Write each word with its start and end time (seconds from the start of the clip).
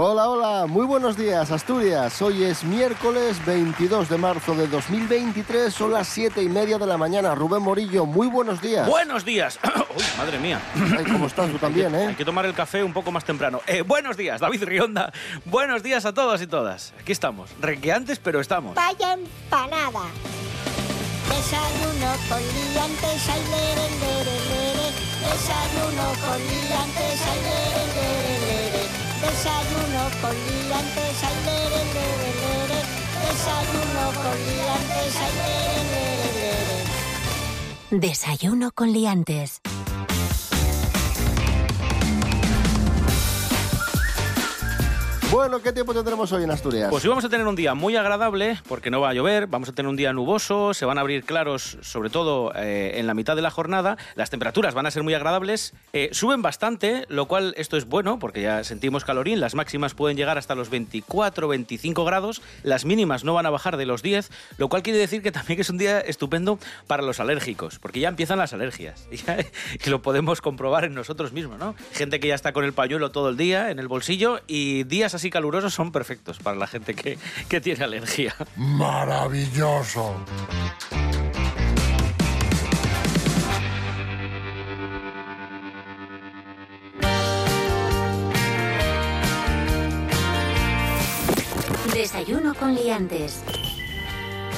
Hola, 0.00 0.28
hola, 0.28 0.66
muy 0.66 0.86
buenos 0.86 1.16
días 1.16 1.50
Asturias. 1.50 2.22
Hoy 2.22 2.44
es 2.44 2.62
miércoles 2.62 3.44
22 3.44 4.08
de 4.08 4.16
marzo 4.16 4.54
de 4.54 4.68
2023, 4.68 5.74
son 5.74 5.90
las 5.90 6.06
7 6.06 6.40
y 6.40 6.48
media 6.48 6.78
de 6.78 6.86
la 6.86 6.96
mañana. 6.96 7.34
Rubén 7.34 7.64
Morillo, 7.64 8.06
muy 8.06 8.28
buenos 8.28 8.62
días. 8.62 8.86
Buenos 8.88 9.24
días. 9.24 9.58
Uy, 9.96 10.04
madre 10.16 10.38
mía. 10.38 10.62
Ay, 10.96 11.04
¿Cómo 11.04 11.26
estás 11.26 11.50
tú 11.50 11.58
también, 11.58 11.92
Hay 11.96 12.12
eh? 12.12 12.14
que 12.16 12.24
tomar 12.24 12.46
el 12.46 12.54
café 12.54 12.84
un 12.84 12.92
poco 12.92 13.10
más 13.10 13.24
temprano. 13.24 13.60
Eh, 13.66 13.82
buenos 13.82 14.16
días, 14.16 14.40
David 14.40 14.62
Rionda. 14.62 15.12
Buenos 15.46 15.82
días 15.82 16.04
a 16.04 16.14
todos 16.14 16.40
y 16.42 16.46
todas. 16.46 16.92
Aquí 17.00 17.10
estamos. 17.10 17.50
Requeantes, 17.60 18.20
pero 18.20 18.38
estamos. 18.40 18.76
Vaya 18.76 19.14
empanada. 19.14 20.02
Desayuno 21.28 22.12
con 22.28 22.38
liantes, 22.38 23.28
ay, 23.30 23.42
lere, 23.50 23.90
lere, 23.98 24.36
lere. 24.48 24.92
Desayuno 25.26 26.04
con 26.24 26.38
liantes, 26.38 27.20
ay, 27.26 27.40
lere, 27.42 27.82
lere, 27.96 28.46
lere. 28.46 28.67
Desayuno 29.20 30.02
con 30.20 30.34
liantes, 30.46 31.22
ay, 31.24 31.38
lere. 31.44 32.80
Desayuno 33.24 34.04
con 34.22 34.36
liantes, 34.46 35.16
ay, 35.16 35.32
lere. 35.90 36.08
Desayuno 37.90 38.70
con 38.74 38.92
Liantes. 38.92 39.60
Bueno, 45.30 45.60
¿qué 45.60 45.74
tiempo 45.74 45.92
tendremos 45.92 46.32
hoy 46.32 46.44
en 46.44 46.50
Asturias? 46.50 46.88
Pues 46.88 47.04
hoy 47.04 47.10
vamos 47.10 47.24
a 47.26 47.28
tener 47.28 47.46
un 47.46 47.54
día 47.54 47.74
muy 47.74 47.96
agradable 47.96 48.58
porque 48.66 48.90
no 48.90 49.02
va 49.02 49.10
a 49.10 49.12
llover, 49.12 49.46
vamos 49.46 49.68
a 49.68 49.72
tener 49.72 49.90
un 49.90 49.96
día 49.96 50.14
nuboso, 50.14 50.72
se 50.72 50.86
van 50.86 50.96
a 50.96 51.02
abrir 51.02 51.22
claros 51.24 51.76
sobre 51.82 52.08
todo 52.08 52.50
eh, 52.54 52.92
en 52.94 53.06
la 53.06 53.12
mitad 53.12 53.36
de 53.36 53.42
la 53.42 53.50
jornada, 53.50 53.98
las 54.14 54.30
temperaturas 54.30 54.72
van 54.72 54.86
a 54.86 54.90
ser 54.90 55.02
muy 55.02 55.12
agradables, 55.12 55.74
eh, 55.92 56.08
suben 56.12 56.40
bastante, 56.40 57.04
lo 57.10 57.26
cual 57.26 57.52
esto 57.58 57.76
es 57.76 57.84
bueno 57.84 58.18
porque 58.18 58.40
ya 58.40 58.64
sentimos 58.64 59.04
calorín, 59.04 59.38
las 59.38 59.54
máximas 59.54 59.92
pueden 59.92 60.16
llegar 60.16 60.38
hasta 60.38 60.54
los 60.54 60.70
24, 60.70 61.46
25 61.46 62.06
grados, 62.06 62.40
las 62.62 62.86
mínimas 62.86 63.22
no 63.22 63.34
van 63.34 63.44
a 63.44 63.50
bajar 63.50 63.76
de 63.76 63.84
los 63.84 64.02
10, 64.02 64.30
lo 64.56 64.70
cual 64.70 64.82
quiere 64.82 64.98
decir 64.98 65.20
que 65.20 65.30
también 65.30 65.60
es 65.60 65.68
un 65.68 65.76
día 65.76 66.00
estupendo 66.00 66.58
para 66.86 67.02
los 67.02 67.20
alérgicos, 67.20 67.78
porque 67.78 68.00
ya 68.00 68.08
empiezan 68.08 68.38
las 68.38 68.54
alergias. 68.54 69.06
Y, 69.84 69.90
lo 69.90 70.02
podemos 70.02 70.40
comprobar 70.40 70.84
en 70.84 70.94
nosotros 70.94 71.32
mismos, 71.32 71.58
¿no? 71.58 71.74
Gente 71.92 72.20
que 72.20 72.28
ya 72.28 72.34
está 72.34 72.52
con 72.52 72.64
el 72.64 72.72
pañuelo 72.72 73.10
todo 73.10 73.30
el 73.30 73.36
día 73.36 73.70
en 73.70 73.78
el 73.78 73.88
bolsillo 73.88 74.40
y 74.46 74.84
días 74.84 75.14
así 75.18 75.30
calurosos 75.30 75.74
son 75.74 75.90
perfectos 75.90 76.38
para 76.38 76.56
la 76.56 76.68
gente 76.68 76.94
que, 76.94 77.18
que 77.48 77.60
tiene 77.60 77.82
alergia. 77.82 78.34
Maravilloso. 78.56 80.14
Desayuno 91.92 92.54
con 92.54 92.76
Liantes. 92.76 93.42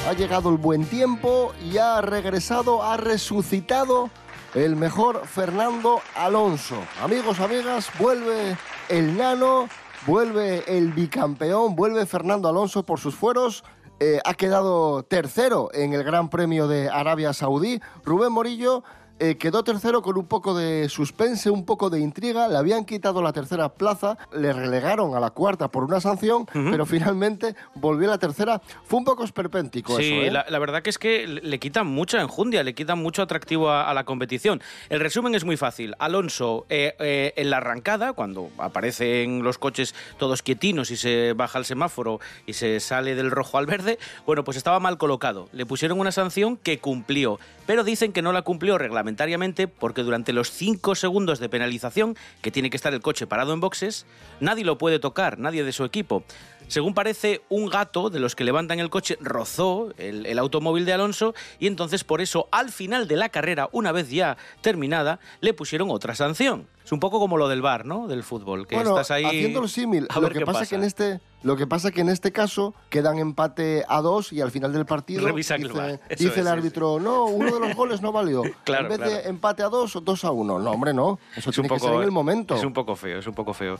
Ha 0.06 0.12
llegado 0.12 0.50
el 0.50 0.58
buen 0.58 0.84
tiempo 0.84 1.54
y 1.64 1.78
ha 1.78 2.02
regresado, 2.02 2.82
ha 2.82 2.98
resucitado 2.98 4.10
el 4.54 4.76
mejor 4.76 5.26
Fernando 5.26 6.02
Alonso. 6.14 6.82
Amigos, 7.02 7.40
amigas, 7.40 7.90
vuelve 7.98 8.58
el 8.90 9.16
nano, 9.16 9.68
vuelve 10.06 10.64
el 10.66 10.92
bicampeón, 10.92 11.76
vuelve 11.76 12.06
Fernando 12.06 12.48
Alonso 12.48 12.84
por 12.84 13.00
sus 13.00 13.14
fueros. 13.14 13.64
Eh, 14.02 14.18
ha 14.24 14.34
quedado 14.34 15.02
tercero 15.02 15.68
en 15.74 15.92
el 15.92 16.02
Gran 16.02 16.30
Premio 16.30 16.68
de 16.68 16.88
Arabia 16.88 17.34
Saudí. 17.34 17.80
Rubén 18.04 18.32
Morillo 18.32 18.82
eh, 19.20 19.36
quedó 19.36 19.62
tercero 19.62 20.02
con 20.02 20.18
un 20.18 20.26
poco 20.26 20.54
de 20.54 20.88
suspense, 20.88 21.50
un 21.50 21.64
poco 21.64 21.90
de 21.90 22.00
intriga. 22.00 22.48
Le 22.48 22.56
habían 22.56 22.84
quitado 22.84 23.22
la 23.22 23.32
tercera 23.32 23.68
plaza, 23.68 24.18
le 24.32 24.52
relegaron 24.52 25.14
a 25.14 25.20
la 25.20 25.30
cuarta 25.30 25.68
por 25.68 25.84
una 25.84 26.00
sanción, 26.00 26.46
pero 26.52 26.86
finalmente 26.86 27.54
volvió 27.74 28.08
a 28.08 28.12
la 28.12 28.18
tercera. 28.18 28.60
Fue 28.84 28.98
un 28.98 29.04
poco 29.04 29.22
esperpéntico 29.24 29.96
Sí, 29.96 30.04
eso, 30.04 30.26
¿eh? 30.26 30.30
la, 30.30 30.46
la 30.48 30.58
verdad 30.58 30.82
que 30.82 30.90
es 30.90 30.98
que 30.98 31.26
le 31.28 31.58
quitan 31.60 31.86
mucha 31.86 32.20
enjundia, 32.20 32.62
le 32.64 32.74
quitan 32.74 32.98
mucho 32.98 33.22
atractivo 33.22 33.70
a, 33.70 33.88
a 33.88 33.94
la 33.94 34.04
competición. 34.04 34.60
El 34.88 35.00
resumen 35.00 35.34
es 35.34 35.44
muy 35.44 35.56
fácil. 35.56 35.94
Alonso, 35.98 36.66
eh, 36.68 36.94
eh, 36.98 37.32
en 37.36 37.50
la 37.50 37.58
arrancada, 37.58 38.12
cuando 38.14 38.50
aparecen 38.58 39.42
los 39.42 39.58
coches 39.58 39.94
todos 40.18 40.42
quietinos 40.42 40.90
y 40.90 40.96
se 40.96 41.34
baja 41.34 41.58
el 41.58 41.64
semáforo 41.64 42.20
y 42.46 42.54
se 42.54 42.80
sale 42.80 43.14
del 43.14 43.30
rojo 43.30 43.58
al 43.58 43.66
verde, 43.66 43.98
bueno, 44.26 44.42
pues 44.44 44.56
estaba 44.56 44.80
mal 44.80 44.96
colocado. 44.98 45.48
Le 45.52 45.66
pusieron 45.66 46.00
una 46.00 46.12
sanción 46.12 46.56
que 46.56 46.78
cumplió, 46.78 47.38
pero 47.66 47.84
dicen 47.84 48.12
que 48.12 48.22
no 48.22 48.32
la 48.32 48.42
cumplió 48.42 48.78
porque 49.78 50.02
durante 50.02 50.32
los 50.32 50.50
cinco 50.50 50.94
segundos 50.94 51.38
de 51.38 51.48
penalización 51.48 52.16
que 52.42 52.50
tiene 52.50 52.70
que 52.70 52.76
estar 52.76 52.94
el 52.94 53.00
coche 53.00 53.26
parado 53.26 53.52
en 53.52 53.60
boxes, 53.60 54.06
nadie 54.40 54.64
lo 54.64 54.78
puede 54.78 54.98
tocar, 54.98 55.38
nadie 55.38 55.64
de 55.64 55.72
su 55.72 55.84
equipo. 55.84 56.24
Según 56.70 56.94
parece, 56.94 57.42
un 57.48 57.68
gato 57.68 58.10
de 58.10 58.20
los 58.20 58.36
que 58.36 58.44
levantan 58.44 58.78
el 58.78 58.90
coche 58.90 59.18
rozó 59.20 59.92
el, 59.98 60.24
el 60.24 60.38
automóvil 60.38 60.84
de 60.84 60.92
Alonso 60.92 61.34
y 61.58 61.66
entonces 61.66 62.04
por 62.04 62.20
eso 62.20 62.46
al 62.52 62.70
final 62.70 63.08
de 63.08 63.16
la 63.16 63.28
carrera, 63.28 63.68
una 63.72 63.90
vez 63.90 64.08
ya 64.08 64.36
terminada, 64.60 65.18
le 65.40 65.52
pusieron 65.52 65.90
otra 65.90 66.14
sanción. 66.14 66.68
Es 66.84 66.92
un 66.92 67.00
poco 67.00 67.18
como 67.18 67.36
lo 67.36 67.48
del 67.48 67.60
bar, 67.60 67.86
¿no? 67.86 68.06
Del 68.06 68.22
fútbol, 68.22 68.68
que 68.68 68.76
bueno, 68.76 68.90
estás 68.90 69.10
ahí... 69.10 69.24
haciendo 69.24 69.62
el 69.62 69.68
símil, 69.68 70.06
lo 70.20 70.30
que 70.30 70.40
pasa, 70.46 70.64
que 70.64 70.76
en 70.76 70.84
este 70.84 71.20
lo 71.42 71.56
que 71.56 71.66
pasa 71.66 71.90
que 71.90 72.02
en 72.02 72.10
este 72.10 72.32
caso 72.32 72.74
quedan 72.90 73.18
empate 73.18 73.84
a 73.88 74.02
dos 74.02 74.30
y 74.30 74.42
al 74.42 74.50
final 74.50 74.74
del 74.74 74.84
partido 74.84 75.26
Revisan 75.26 75.62
el 75.62 75.68
dice, 75.68 75.80
eso 75.80 76.00
dice 76.10 76.26
es, 76.28 76.36
el 76.36 76.44
sí, 76.44 76.48
árbitro, 76.50 77.00
no, 77.00 77.24
uno 77.26 77.54
de 77.54 77.60
los 77.60 77.74
goles 77.74 78.02
no 78.02 78.12
valió. 78.12 78.42
Claro, 78.64 78.84
en 78.84 78.88
vez 78.90 78.98
claro. 78.98 79.12
de 79.22 79.28
empate 79.28 79.62
a 79.62 79.68
dos, 79.68 79.98
dos 80.02 80.24
a 80.24 80.30
uno. 80.32 80.58
No, 80.58 80.70
hombre, 80.72 80.92
no. 80.92 81.18
Eso 81.34 81.48
Es 81.50 81.58
un 81.58 81.64
tiene 81.64 81.68
que 81.68 81.74
poco- 81.76 81.86
ser 81.86 81.96
en 81.96 82.02
el 82.02 82.10
momento. 82.10 82.54
Es 82.54 82.62
un 82.62 82.72
poco 82.74 82.94
feo, 82.94 83.18
es 83.20 83.26
un 83.26 83.34
poco 83.34 83.54
feo. 83.54 83.78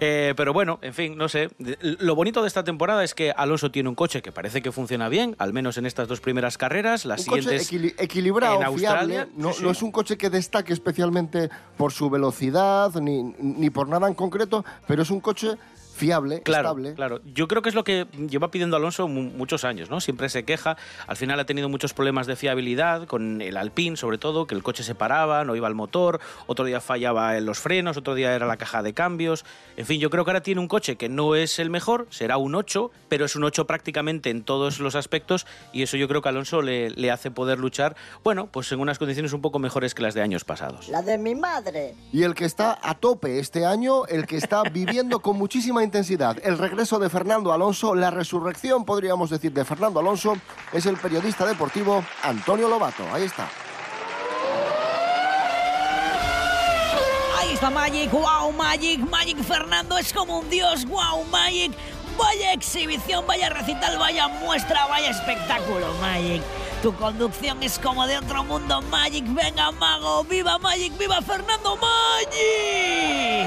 Eh, 0.00 0.34
pero 0.36 0.52
bueno, 0.52 0.78
en 0.82 0.92
fin, 0.94 1.16
no 1.16 1.28
sé. 1.28 1.48
Lo 1.80 2.14
bonito 2.16 2.25
de 2.26 2.46
esta 2.48 2.64
temporada 2.64 3.04
es 3.04 3.14
que 3.14 3.30
Alonso 3.30 3.70
tiene 3.70 3.88
un 3.88 3.94
coche 3.94 4.20
que 4.20 4.32
parece 4.32 4.60
que 4.62 4.72
funciona 4.72 5.08
bien, 5.08 5.36
al 5.38 5.52
menos 5.52 5.78
en 5.78 5.86
estas 5.86 6.08
dos 6.08 6.20
primeras 6.20 6.58
carreras. 6.58 7.04
Las 7.04 7.20
un 7.20 7.26
coche 7.26 7.58
siguientes 7.60 7.72
equili- 7.72 7.94
equilibrado, 8.02 8.56
en 8.56 8.64
Australia, 8.64 9.24
fiable. 9.26 9.32
No, 9.36 9.52
sí, 9.52 9.58
sí. 9.58 9.64
no 9.64 9.70
es 9.70 9.82
un 9.82 9.92
coche 9.92 10.16
que 10.18 10.28
destaque 10.28 10.72
especialmente 10.72 11.48
por 11.76 11.92
su 11.92 12.10
velocidad 12.10 12.92
ni, 13.00 13.22
ni 13.38 13.70
por 13.70 13.88
nada 13.88 14.08
en 14.08 14.14
concreto, 14.14 14.64
pero 14.86 15.02
es 15.02 15.10
un 15.10 15.20
coche 15.20 15.56
fiable, 15.96 16.42
Claro, 16.42 16.68
estable. 16.68 16.94
claro. 16.94 17.20
Yo 17.24 17.48
creo 17.48 17.62
que 17.62 17.68
es 17.70 17.74
lo 17.74 17.82
que 17.84 18.06
lleva 18.28 18.50
pidiendo 18.50 18.76
Alonso 18.76 19.08
mu- 19.08 19.22
muchos 19.30 19.64
años, 19.64 19.90
¿no? 19.90 20.00
Siempre 20.00 20.28
se 20.28 20.44
queja. 20.44 20.76
Al 21.06 21.16
final 21.16 21.40
ha 21.40 21.46
tenido 21.46 21.68
muchos 21.68 21.92
problemas 21.94 22.26
de 22.26 22.36
fiabilidad 22.36 23.06
con 23.06 23.40
el 23.42 23.56
Alpine, 23.56 23.96
sobre 23.96 24.18
todo, 24.18 24.46
que 24.46 24.54
el 24.54 24.62
coche 24.62 24.82
se 24.82 24.94
paraba, 24.94 25.44
no 25.44 25.56
iba 25.56 25.66
al 25.66 25.74
motor, 25.74 26.20
otro 26.46 26.64
día 26.64 26.80
fallaba 26.80 27.36
en 27.36 27.46
los 27.46 27.58
frenos, 27.58 27.96
otro 27.96 28.14
día 28.14 28.34
era 28.34 28.46
la 28.46 28.56
caja 28.56 28.82
de 28.82 28.92
cambios. 28.94 29.44
En 29.76 29.86
fin, 29.86 30.00
yo 30.00 30.10
creo 30.10 30.24
que 30.24 30.30
ahora 30.30 30.42
tiene 30.42 30.60
un 30.60 30.68
coche 30.68 30.96
que 30.96 31.08
no 31.08 31.34
es 31.34 31.58
el 31.58 31.70
mejor, 31.70 32.06
será 32.10 32.36
un 32.36 32.54
8, 32.54 32.90
pero 33.08 33.24
es 33.24 33.34
un 33.36 33.44
8 33.44 33.66
prácticamente 33.66 34.30
en 34.30 34.42
todos 34.42 34.78
los 34.80 34.94
aspectos 34.94 35.46
y 35.72 35.82
eso 35.82 35.96
yo 35.96 36.08
creo 36.08 36.22
que 36.22 36.28
a 36.28 36.30
Alonso 36.30 36.62
le, 36.62 36.90
le 36.90 37.10
hace 37.10 37.30
poder 37.30 37.58
luchar, 37.58 37.96
bueno, 38.22 38.46
pues 38.46 38.70
en 38.72 38.80
unas 38.80 38.98
condiciones 38.98 39.32
un 39.32 39.40
poco 39.40 39.58
mejores 39.58 39.94
que 39.94 40.02
las 40.02 40.14
de 40.14 40.22
años 40.22 40.44
pasados. 40.44 40.88
La 40.88 41.02
de 41.02 41.16
mi 41.18 41.34
madre. 41.34 41.94
Y 42.12 42.22
el 42.22 42.34
que 42.34 42.44
está 42.44 42.78
a 42.82 42.94
tope 42.94 43.38
este 43.38 43.64
año, 43.64 44.06
el 44.06 44.26
que 44.26 44.36
está 44.36 44.62
viviendo 44.64 45.20
con 45.20 45.36
muchísima 45.38 45.82
intensidad 45.86 46.36
el 46.42 46.58
regreso 46.58 46.98
de 46.98 47.08
Fernando 47.08 47.52
Alonso, 47.52 47.94
la 47.94 48.10
resurrección, 48.10 48.84
podríamos 48.84 49.30
decir, 49.30 49.52
de 49.52 49.64
Fernando 49.64 50.00
Alonso, 50.00 50.36
es 50.72 50.84
el 50.84 50.96
periodista 50.96 51.46
deportivo 51.46 52.04
Antonio 52.22 52.68
Lobato. 52.68 53.04
Ahí 53.12 53.24
está. 53.24 53.48
Ahí 57.38 57.54
está 57.54 57.70
Magic, 57.70 58.10
wow 58.10 58.52
Magic, 58.52 59.00
Magic 59.08 59.38
Fernando 59.42 59.96
es 59.96 60.12
como 60.12 60.40
un 60.40 60.50
dios, 60.50 60.84
wow 60.86 61.24
Magic, 61.30 61.72
vaya 62.18 62.52
exhibición, 62.52 63.24
vaya 63.26 63.48
recital, 63.48 63.96
vaya 63.98 64.28
muestra, 64.28 64.86
vaya 64.86 65.10
espectáculo 65.10 65.94
Magic. 66.00 66.42
Tu 66.82 66.92
conducción 66.96 67.62
es 67.62 67.78
como 67.78 68.06
de 68.06 68.18
otro 68.18 68.44
mundo 68.44 68.82
Magic, 68.82 69.24
venga 69.32 69.70
mago, 69.72 70.24
viva 70.24 70.58
Magic, 70.58 70.98
viva 70.98 71.22
Fernando 71.22 71.76
Magic. 71.76 73.46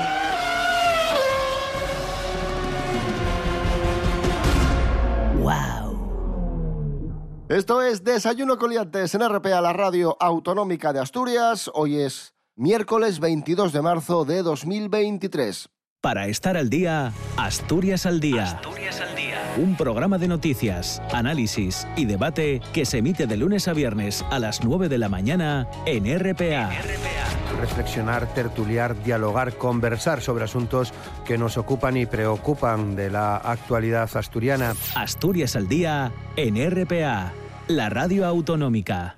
Esto 7.49 7.81
es 7.81 8.03
Desayuno 8.03 8.59
Coliantes 8.59 9.15
en 9.15 9.27
RPA, 9.27 9.59
la 9.59 9.73
radio 9.73 10.15
autonómica 10.19 10.93
de 10.93 10.99
Asturias. 10.99 11.67
Hoy 11.73 11.99
es 11.99 12.35
miércoles 12.55 13.19
22 13.19 13.73
de 13.73 13.81
marzo 13.81 14.23
de 14.23 14.43
2023. 14.43 15.67
Para 15.99 16.27
estar 16.27 16.55
al 16.57 16.69
día, 16.69 17.11
Asturias 17.37 18.05
al 18.05 18.19
día. 18.19 18.43
Asturias 18.43 19.01
al 19.01 19.15
día. 19.15 19.28
Un 19.59 19.75
programa 19.75 20.17
de 20.17 20.29
noticias, 20.29 21.01
análisis 21.11 21.85
y 21.97 22.05
debate 22.05 22.61
que 22.71 22.85
se 22.85 22.99
emite 22.99 23.27
de 23.27 23.35
lunes 23.35 23.67
a 23.67 23.73
viernes 23.73 24.23
a 24.31 24.39
las 24.39 24.63
9 24.63 24.87
de 24.87 24.97
la 24.97 25.09
mañana 25.09 25.67
en 25.85 26.05
RPA. 26.05 26.69
RPA. 26.69 27.59
reflexionar, 27.59 28.33
tertuliar, 28.33 29.03
dialogar, 29.03 29.57
conversar 29.57 30.21
sobre 30.21 30.45
asuntos 30.45 30.93
que 31.25 31.37
nos 31.37 31.57
ocupan 31.57 31.97
y 31.97 32.05
preocupan 32.05 32.95
de 32.95 33.09
la 33.09 33.35
actualidad 33.35 34.09
asturiana. 34.15 34.75
Asturias 34.95 35.57
al 35.57 35.67
día 35.67 36.13
en 36.37 36.55
RPA, 36.55 37.33
la 37.67 37.89
radio 37.89 38.25
autonómica. 38.27 39.17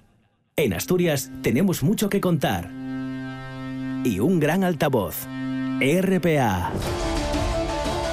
En 0.55 0.73
Asturias 0.73 1.29
tenemos 1.43 1.83
mucho 1.83 2.09
que 2.09 2.19
contar. 2.19 2.71
Y 4.03 4.19
un 4.19 4.39
gran 4.39 4.63
altavoz. 4.63 5.27
RPA. 5.79 6.71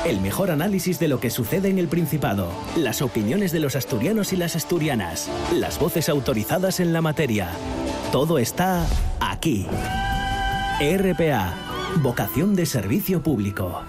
El 0.08 0.22
mejor 0.22 0.50
análisis 0.50 0.99
de 0.99 1.06
lo 1.06 1.20
que 1.20 1.28
sucede 1.28 1.69
en 1.69 1.78
el 1.78 1.87
Principado, 1.87 2.50
las 2.78 3.02
opiniones 3.02 3.52
de 3.52 3.60
los 3.60 3.76
asturianos 3.76 4.32
y 4.32 4.37
las 4.37 4.56
asturianas, 4.56 5.28
las 5.52 5.78
voces 5.78 6.08
autorizadas 6.08 6.81
en 6.81 6.94
la 6.94 7.02
materia. 7.02 7.50
Todo 8.10 8.38
está 8.38 8.87
aquí. 9.20 9.66
RPA, 10.81 11.52
vocación 11.96 12.56
de 12.56 12.64
servicio 12.64 13.22
público. 13.22 13.82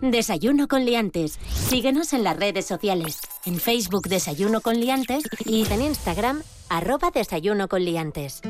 Desayuno 0.00 0.66
con 0.66 0.86
liantes. 0.86 1.38
Síguenos 1.52 2.14
en 2.14 2.24
las 2.24 2.38
redes 2.38 2.64
sociales. 2.64 3.20
En 3.44 3.60
Facebook 3.60 4.08
Desayuno 4.08 4.62
con 4.62 4.80
liantes 4.80 5.24
y 5.44 5.70
en 5.70 5.82
Instagram 5.82 6.42
arroba 6.70 7.10
Desayuno 7.10 7.68
con 7.68 7.84
liantes. 7.84 8.40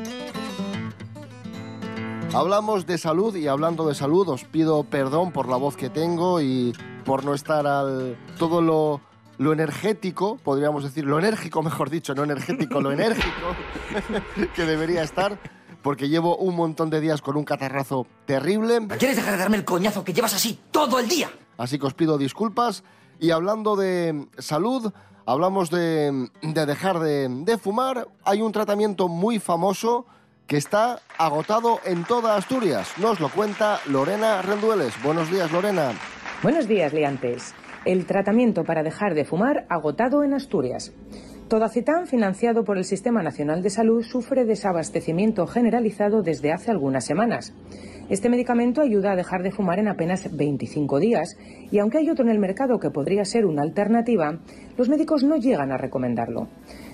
Hablamos 2.33 2.85
de 2.85 2.99
salud 2.99 3.35
y 3.35 3.47
hablando 3.47 3.87
de 3.87 3.95
salud 3.95 4.29
os 4.29 4.43
pido 4.43 4.83
perdón 4.83 5.31
por 5.31 5.49
la 5.49 5.55
voz 5.55 5.75
que 5.75 5.89
tengo 5.89 6.39
y 6.41 6.73
por 7.03 7.25
no 7.25 7.33
estar 7.33 7.65
al 7.65 8.17
todo 8.37 8.61
lo, 8.61 9.01
lo 9.39 9.51
energético, 9.51 10.37
podríamos 10.37 10.83
decir, 10.83 11.05
lo 11.05 11.17
enérgico 11.17 11.63
mejor 11.63 11.89
dicho, 11.89 12.13
no 12.13 12.23
energético, 12.23 12.81
lo 12.81 12.91
enérgico 12.91 13.55
que 14.55 14.63
debería 14.63 15.01
estar, 15.01 15.39
porque 15.81 16.07
llevo 16.07 16.37
un 16.37 16.55
montón 16.55 16.91
de 16.91 17.01
días 17.01 17.21
con 17.21 17.35
un 17.35 17.45
catarrazo 17.45 18.05
terrible. 18.25 18.87
¿Quieres 18.99 19.17
dejar 19.17 19.33
de 19.33 19.39
darme 19.39 19.57
el 19.57 19.65
coñazo 19.65 20.03
que 20.03 20.13
llevas 20.13 20.35
así 20.35 20.59
todo 20.69 20.99
el 20.99 21.09
día? 21.09 21.31
Así 21.57 21.79
que 21.79 21.87
os 21.87 21.95
pido 21.95 22.19
disculpas. 22.19 22.83
Y 23.19 23.31
hablando 23.31 23.75
de 23.75 24.27
salud, 24.37 24.93
hablamos 25.25 25.71
de, 25.71 26.29
de 26.43 26.65
dejar 26.67 26.99
de, 26.99 27.27
de 27.27 27.57
fumar. 27.57 28.07
Hay 28.23 28.41
un 28.41 28.51
tratamiento 28.51 29.07
muy 29.07 29.39
famoso 29.39 30.05
que 30.49 30.57
está 30.57 30.99
agotado 31.19 31.79
en 31.85 32.03
toda 32.03 32.35
Asturias. 32.35 32.89
Nos 32.97 33.19
lo 33.19 33.29
cuenta 33.29 33.79
Lorena 33.87 34.41
Rendueles. 34.41 34.95
Buenos 35.03 35.31
días, 35.31 35.51
Lorena. 35.51 35.91
Buenos 36.41 36.67
días, 36.67 36.91
liantes. 36.91 37.53
El 37.85 38.07
tratamiento 38.07 38.63
para 38.63 38.81
dejar 38.81 39.13
de 39.13 39.25
fumar 39.25 39.67
agotado 39.69 40.23
en 40.23 40.33
Asturias. 40.33 40.91
Todacitán, 41.49 42.07
financiado 42.07 42.63
por 42.63 42.79
el 42.79 42.83
Sistema 42.83 43.21
Nacional 43.21 43.61
de 43.61 43.69
Salud, 43.69 44.03
sufre 44.03 44.45
desabastecimiento 44.45 45.45
generalizado 45.45 46.23
desde 46.23 46.51
hace 46.51 46.71
algunas 46.71 47.05
semanas. 47.05 47.53
Este 48.09 48.29
medicamento 48.29 48.81
ayuda 48.81 49.11
a 49.11 49.15
dejar 49.15 49.43
de 49.43 49.51
fumar 49.51 49.77
en 49.77 49.87
apenas 49.87 50.35
25 50.35 50.99
días 50.99 51.37
y 51.71 51.77
aunque 51.77 51.99
hay 51.99 52.09
otro 52.09 52.25
en 52.25 52.31
el 52.31 52.39
mercado 52.39 52.79
que 52.79 52.89
podría 52.89 53.23
ser 53.23 53.45
una 53.45 53.61
alternativa, 53.61 54.39
los 54.77 54.89
médicos 54.89 55.23
no 55.23 55.37
llegan 55.37 55.71
a 55.71 55.77
recomendarlo. 55.77 56.47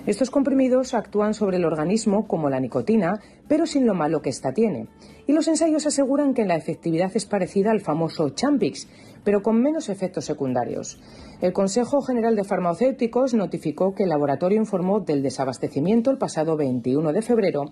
Estos 0.06 0.30
comprimidos 0.30 0.94
actúan 0.94 1.34
sobre 1.34 1.56
el 1.56 1.64
organismo 1.64 2.28
como 2.28 2.48
la 2.48 2.60
nicotina, 2.60 3.20
pero 3.48 3.66
sin 3.66 3.86
lo 3.86 3.94
malo 3.94 4.22
que 4.22 4.30
ésta 4.30 4.52
tiene. 4.52 4.86
Y 5.26 5.32
los 5.32 5.48
ensayos 5.48 5.84
aseguran 5.84 6.32
que 6.32 6.44
la 6.44 6.54
efectividad 6.54 7.10
es 7.14 7.26
parecida 7.26 7.72
al 7.72 7.80
famoso 7.80 8.30
Champix, 8.30 8.86
pero 9.24 9.42
con 9.42 9.60
menos 9.60 9.88
efectos 9.88 10.24
secundarios. 10.24 11.00
El 11.40 11.52
Consejo 11.52 12.02
General 12.02 12.36
de 12.36 12.44
Farmacéuticos 12.44 13.34
notificó 13.34 13.96
que 13.96 14.04
el 14.04 14.10
laboratorio 14.10 14.60
informó 14.60 15.00
del 15.00 15.24
desabastecimiento 15.24 16.12
el 16.12 16.18
pasado 16.18 16.56
21 16.56 17.12
de 17.12 17.22
febrero 17.22 17.64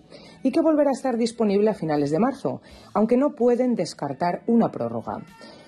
y 0.42 0.50
que 0.50 0.60
volverá 0.60 0.90
a 0.90 0.98
estar 0.98 1.16
disponible 1.16 1.70
a 1.70 1.74
finales 1.74 2.10
de 2.10 2.18
marzo, 2.18 2.60
aunque 2.94 3.16
no 3.16 3.36
pueden 3.36 3.76
descartar 3.76 4.42
una 4.48 4.72
prórroga. 4.72 5.22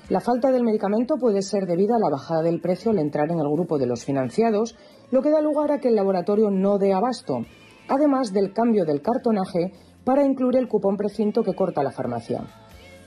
La 0.09 0.21
falta 0.21 0.53
del 0.53 0.63
medicamento 0.63 1.17
puede 1.17 1.43
ser 1.43 1.67
debida 1.67 1.97
a 1.97 1.99
la 1.99 2.11
bajada 2.11 2.43
del 2.43 2.61
precio 2.61 2.93
al 2.93 3.01
entrar 3.01 3.31
en 3.33 3.41
el 3.41 3.49
grupo 3.49 3.77
de 3.77 3.87
los 3.87 4.05
financiados, 4.05 4.77
lo 5.11 5.23
que 5.23 5.31
da 5.31 5.41
lugar 5.41 5.73
a 5.73 5.79
que 5.79 5.89
el 5.89 5.97
laboratorio 5.97 6.51
no 6.51 6.79
dé 6.79 6.93
abasto, 6.93 7.45
además 7.89 8.33
del 8.33 8.53
cambio 8.53 8.85
del 8.85 9.03
cartonaje 9.03 9.73
para 10.05 10.25
incluir 10.25 10.57
el 10.57 10.69
cupón 10.69 10.97
precinto 10.97 11.43
que 11.43 11.55
corta 11.55 11.83
la 11.83 11.91
farmacia. 11.91 12.45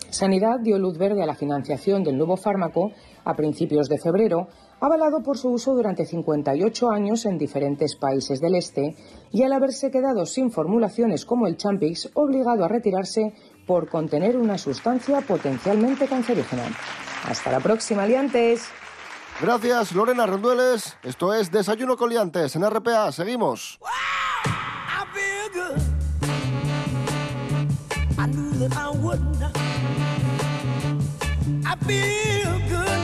Sanidad 0.09 0.59
dio 0.59 0.79
luz 0.79 0.97
verde 0.97 1.21
a 1.21 1.27
la 1.27 1.35
financiación 1.35 2.03
del 2.03 2.17
nuevo 2.17 2.35
fármaco 2.35 2.91
a 3.23 3.35
principios 3.35 3.87
de 3.89 3.99
febrero, 3.99 4.47
avalado 4.79 5.21
por 5.21 5.37
su 5.37 5.49
uso 5.49 5.75
durante 5.75 6.05
58 6.05 6.89
años 6.89 7.25
en 7.25 7.37
diferentes 7.37 7.95
países 7.95 8.41
del 8.41 8.55
este 8.55 8.95
y 9.31 9.43
al 9.43 9.53
haberse 9.53 9.91
quedado 9.91 10.25
sin 10.25 10.51
formulaciones 10.51 11.25
como 11.25 11.45
el 11.45 11.57
Champix, 11.57 12.09
obligado 12.15 12.65
a 12.65 12.67
retirarse 12.67 13.33
por 13.67 13.87
contener 13.87 14.35
una 14.35 14.57
sustancia 14.57 15.21
potencialmente 15.21 16.07
cancerígena. 16.07 16.63
Hasta 17.27 17.51
la 17.51 17.59
próxima, 17.59 18.07
liantes. 18.07 18.69
Gracias, 19.41 19.93
Lorena 19.93 20.25
Rendueles. 20.25 20.97
Esto 21.01 21.33
es 21.33 21.49
Desayuno 21.49 21.95
con 21.95 22.09
Liantes 22.09 22.57
en 22.57 22.69
RPA. 22.69 23.09
Seguimos. 23.13 23.79
I 28.17 28.25
knew 28.27 28.51
that 28.59 28.75
I 28.75 28.89
would 28.97 29.21
not. 29.39 29.55
I 31.65 31.75
feel 31.87 32.59
good. 32.67 32.99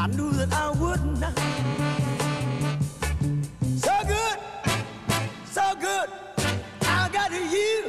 I 0.00 0.06
knew 0.08 0.32
that 0.32 0.52
I 0.52 0.70
would 0.76 1.04
not. 1.20 1.38
So 3.78 3.92
good, 4.08 4.38
so 5.44 5.62
good. 5.78 6.10
I 6.82 7.08
got 7.12 7.30
you. 7.30 7.84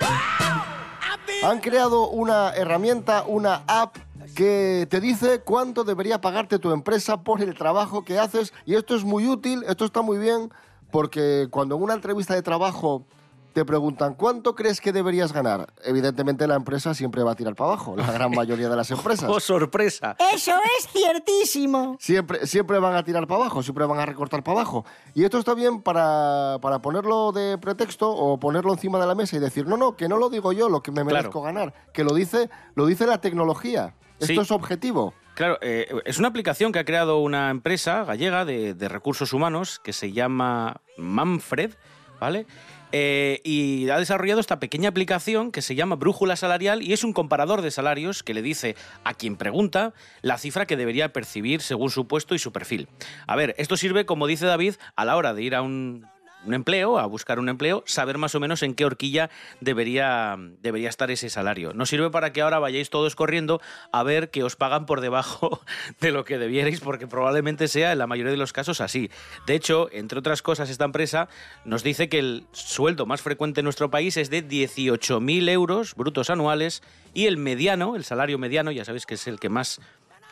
Wow, 0.00 0.62
I 1.02 1.18
feel 1.26 1.44
Han 1.44 1.58
creado 1.58 2.08
una 2.08 2.52
herramienta, 2.54 3.24
una 3.26 3.64
app 3.66 3.96
que 4.40 4.86
te 4.88 5.00
dice 5.00 5.42
cuánto 5.42 5.84
debería 5.84 6.22
pagarte 6.22 6.58
tu 6.58 6.72
empresa 6.72 7.22
por 7.22 7.42
el 7.42 7.54
trabajo 7.54 8.06
que 8.06 8.18
haces 8.18 8.54
y 8.64 8.74
esto 8.74 8.96
es 8.96 9.04
muy 9.04 9.28
útil, 9.28 9.62
esto 9.68 9.84
está 9.84 10.00
muy 10.00 10.16
bien 10.16 10.50
porque 10.90 11.48
cuando 11.50 11.76
en 11.76 11.82
una 11.82 11.92
entrevista 11.92 12.32
de 12.32 12.40
trabajo 12.40 13.04
te 13.52 13.66
preguntan 13.66 14.14
cuánto 14.14 14.54
crees 14.54 14.80
que 14.80 14.92
deberías 14.92 15.34
ganar, 15.34 15.70
evidentemente 15.84 16.46
la 16.46 16.54
empresa 16.54 16.94
siempre 16.94 17.22
va 17.22 17.32
a 17.32 17.34
tirar 17.34 17.54
para 17.54 17.72
abajo, 17.72 17.94
la 17.98 18.10
gran 18.10 18.30
mayoría 18.30 18.70
de 18.70 18.76
las 18.76 18.90
empresas. 18.96 19.28
¡Oh, 19.28 19.40
sorpresa! 19.40 20.16
Eso 20.32 20.52
es 20.78 20.88
ciertísimo. 20.90 21.98
Siempre, 22.00 22.46
siempre 22.46 22.78
van 22.78 22.94
a 22.96 23.04
tirar 23.04 23.26
para 23.26 23.42
abajo, 23.42 23.62
siempre 23.62 23.84
van 23.84 23.98
a 24.00 24.06
recortar 24.06 24.42
para 24.42 24.60
abajo. 24.60 24.86
Y 25.14 25.24
esto 25.24 25.38
está 25.38 25.52
bien 25.52 25.82
para, 25.82 26.56
para 26.62 26.78
ponerlo 26.78 27.32
de 27.32 27.58
pretexto 27.58 28.08
o 28.10 28.40
ponerlo 28.40 28.72
encima 28.72 28.98
de 28.98 29.06
la 29.06 29.14
mesa 29.14 29.36
y 29.36 29.38
decir, 29.40 29.66
no, 29.66 29.76
no, 29.76 29.96
que 29.96 30.08
no 30.08 30.16
lo 30.16 30.30
digo 30.30 30.52
yo 30.52 30.70
lo 30.70 30.82
que 30.82 30.92
me 30.92 31.02
Claro. 31.02 31.14
merezco 31.16 31.42
ganar, 31.42 31.74
que 31.92 32.04
lo 32.04 32.14
dice, 32.14 32.48
lo 32.74 32.86
dice 32.86 33.04
la 33.06 33.20
tecnología. 33.20 33.94
Esto 34.20 34.26
Sí. 34.34 34.38
es 34.38 34.50
objetivo. 34.50 35.14
Claro, 35.34 35.58
eh, 35.62 35.88
es 36.04 36.18
una 36.18 36.28
aplicación 36.28 36.70
que 36.72 36.78
ha 36.78 36.84
creado 36.84 37.18
una 37.18 37.50
empresa 37.50 38.04
gallega 38.04 38.44
de, 38.44 38.74
de 38.74 38.88
recursos 38.88 39.32
humanos 39.32 39.80
que 39.82 39.92
se 39.92 40.12
llama 40.12 40.82
Manfred, 40.98 41.72
¿vale? 42.20 42.46
Eh, 42.92 43.40
y 43.44 43.88
ha 43.88 43.98
desarrollado 43.98 44.40
esta 44.40 44.58
pequeña 44.58 44.88
aplicación 44.88 45.52
que 45.52 45.62
se 45.62 45.76
llama 45.76 45.94
Brújula 45.94 46.34
Salarial 46.34 46.82
y 46.82 46.92
es 46.92 47.04
un 47.04 47.12
comparador 47.12 47.62
de 47.62 47.70
salarios 47.70 48.24
que 48.24 48.34
le 48.34 48.42
dice 48.42 48.74
a 49.04 49.14
quien 49.14 49.36
pregunta 49.36 49.94
la 50.22 50.36
cifra 50.38 50.66
que 50.66 50.76
debería 50.76 51.12
percibir 51.12 51.62
según 51.62 51.90
su 51.90 52.08
puesto 52.08 52.34
y 52.34 52.40
su 52.40 52.50
perfil. 52.52 52.88
A 53.28 53.36
ver, 53.36 53.54
esto 53.58 53.76
sirve, 53.76 54.06
como 54.06 54.26
dice 54.26 54.44
David, 54.44 54.74
a 54.96 55.04
la 55.04 55.16
hora 55.16 55.34
de 55.34 55.42
ir 55.44 55.54
a 55.54 55.62
un, 55.62 56.04
un 56.44 56.54
empleo, 56.54 56.98
a 56.98 57.06
buscar 57.06 57.38
un 57.38 57.48
empleo, 57.48 57.82
saber 57.86 58.18
más 58.18 58.34
o 58.34 58.40
menos 58.40 58.62
en 58.62 58.74
qué 58.74 58.84
horquilla 58.84 59.30
debería, 59.60 60.36
debería 60.62 60.88
estar 60.88 61.10
ese 61.10 61.30
salario. 61.30 61.72
No 61.74 61.86
sirve 61.86 62.10
para 62.10 62.32
que 62.32 62.40
ahora 62.40 62.58
vayáis 62.58 62.90
todos 62.90 63.14
corriendo 63.14 63.60
a 63.92 64.02
ver 64.02 64.30
que 64.30 64.42
os 64.42 64.56
pagan 64.56 64.86
por 64.86 65.00
debajo 65.00 65.60
de 66.00 66.12
lo 66.12 66.24
que 66.24 66.38
debierais, 66.38 66.80
porque 66.80 67.06
probablemente 67.06 67.68
sea 67.68 67.92
en 67.92 67.98
la 67.98 68.06
mayoría 68.06 68.32
de 68.32 68.38
los 68.38 68.52
casos 68.52 68.80
así. 68.80 69.10
De 69.46 69.54
hecho, 69.54 69.88
entre 69.92 70.18
otras 70.18 70.42
cosas, 70.42 70.70
esta 70.70 70.84
empresa 70.84 71.28
nos 71.64 71.82
dice 71.82 72.08
que 72.08 72.18
el 72.18 72.46
sueldo 72.52 73.06
más 73.06 73.22
frecuente 73.22 73.60
en 73.60 73.64
nuestro 73.64 73.90
país 73.90 74.16
es 74.16 74.30
de 74.30 74.46
18.000 74.46 75.48
euros 75.50 75.94
brutos 75.94 76.30
anuales 76.30 76.82
y 77.14 77.26
el 77.26 77.36
mediano, 77.36 77.96
el 77.96 78.04
salario 78.04 78.38
mediano, 78.38 78.70
ya 78.70 78.84
sabéis 78.84 79.06
que 79.06 79.14
es 79.14 79.26
el 79.26 79.38
que 79.38 79.48
más, 79.48 79.80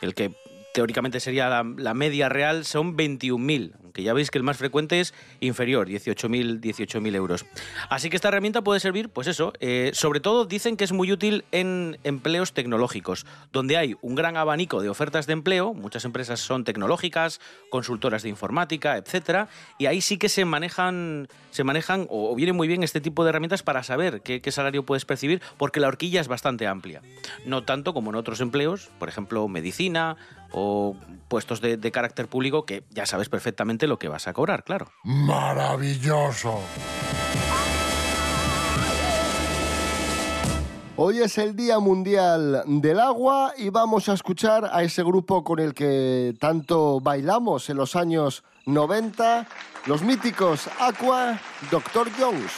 el 0.01 0.13
que 0.15 0.35
teóricamente 0.73 1.19
sería 1.19 1.49
la, 1.49 1.93
media 1.93 2.29
real, 2.29 2.65
son 2.65 2.95
21.000, 2.95 3.73
aunque 3.83 4.03
ya 4.03 4.13
veis 4.13 4.31
que 4.31 4.37
el 4.37 4.43
más 4.43 4.57
frecuente 4.57 4.99
es 4.99 5.13
inferior, 5.39 5.87
18.000 5.87 6.59
18.000 6.61 7.15
euros. 7.15 7.45
Así 7.89 8.09
que 8.09 8.15
esta 8.15 8.27
herramienta 8.27 8.61
puede 8.61 8.79
servir, 8.79 9.09
pues 9.09 9.27
eso, 9.27 9.53
eh, 9.59 9.91
sobre 9.93 10.19
todo 10.19 10.45
dicen 10.45 10.77
que 10.77 10.83
es 10.83 10.91
muy 10.91 11.11
útil 11.11 11.45
en 11.51 11.97
empleos 12.03 12.53
tecnológicos, 12.53 13.25
donde 13.51 13.77
hay 13.77 13.95
un 14.01 14.15
gran 14.15 14.37
abanico 14.37 14.81
de 14.81 14.89
ofertas 14.89 15.27
de 15.27 15.33
empleo, 15.33 15.73
muchas 15.73 16.05
empresas 16.05 16.39
son 16.39 16.63
tecnológicas, 16.63 17.41
consultoras 17.69 18.23
de 18.23 18.29
informática, 18.29 18.97
etcétera, 18.97 19.49
y 19.77 19.87
ahí 19.87 20.01
sí 20.01 20.17
que 20.17 20.29
se 20.29 20.45
manejan, 20.45 21.27
se 21.51 21.63
manejan 21.63 22.07
o, 22.09 22.31
o 22.31 22.35
viene 22.35 22.53
muy 22.53 22.67
bien 22.67 22.83
este 22.83 23.01
tipo 23.01 23.23
de 23.23 23.29
herramientas 23.29 23.63
para 23.63 23.83
saber 23.83 24.21
qué 24.21 24.51
salario 24.51 24.85
puedes 24.85 25.05
percibir, 25.05 25.41
porque 25.57 25.79
la 25.79 25.87
horquilla 25.87 26.21
es 26.21 26.27
bastante 26.27 26.67
amplia. 26.67 27.01
No 27.45 27.63
tanto 27.63 27.93
como 27.93 28.09
en 28.11 28.15
otros 28.15 28.41
empleos, 28.41 28.89
por 28.99 29.09
ejemplo, 29.09 29.47
medicina 29.47 30.17
o 30.51 30.95
puestos 31.27 31.61
de, 31.61 31.91
carácter 31.91 32.27
público, 32.27 32.65
que 32.65 32.83
ya 32.89 33.05
sabes 33.05 33.29
perfectamente 33.29 33.87
lo 33.87 33.99
que 33.99 34.07
vas 34.07 34.27
a 34.27 34.33
cobrar, 34.33 34.63
claro. 34.63 34.91
Maravilloso. 35.03 36.59
Hoy 40.95 41.19
es 41.19 41.37
el 41.37 41.55
Día 41.55 41.79
Mundial 41.79 42.63
del 42.65 42.99
Agua 42.99 43.53
y 43.57 43.69
vamos 43.69 44.09
a 44.09 44.13
escuchar 44.13 44.69
a 44.73 44.83
ese 44.83 45.01
grupo 45.01 45.45
con 45.45 45.59
el 45.59 45.73
que 45.73 46.35
tanto 46.39 46.99
bailamos 46.99 47.69
en 47.69 47.77
los 47.77 47.95
años 47.95 48.43
90, 48.65 49.47
los 49.85 50.01
míticos 50.01 50.69
Aqua, 50.79 51.39
Dr. 51.71 52.11
Jones. 52.19 52.51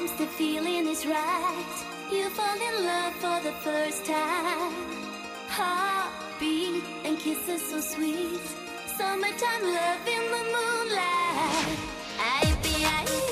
The 0.00 0.26
feeling 0.26 0.86
is 0.88 1.04
right. 1.04 1.84
You 2.10 2.30
fall 2.30 2.56
in 2.56 2.84
love 2.86 3.14
for 3.16 3.38
the 3.42 3.52
first 3.52 4.06
time. 4.06 4.72
Heartbeat 5.48 6.82
and 7.04 7.18
kisses 7.18 7.68
so 7.68 7.80
sweet. 7.80 8.40
Summertime 8.96 9.62
love 9.62 10.06
in 10.08 10.24
the 10.34 10.44
moonlight. 10.54 11.78
I 12.18 12.56
be 12.62 12.82
I 12.82 13.29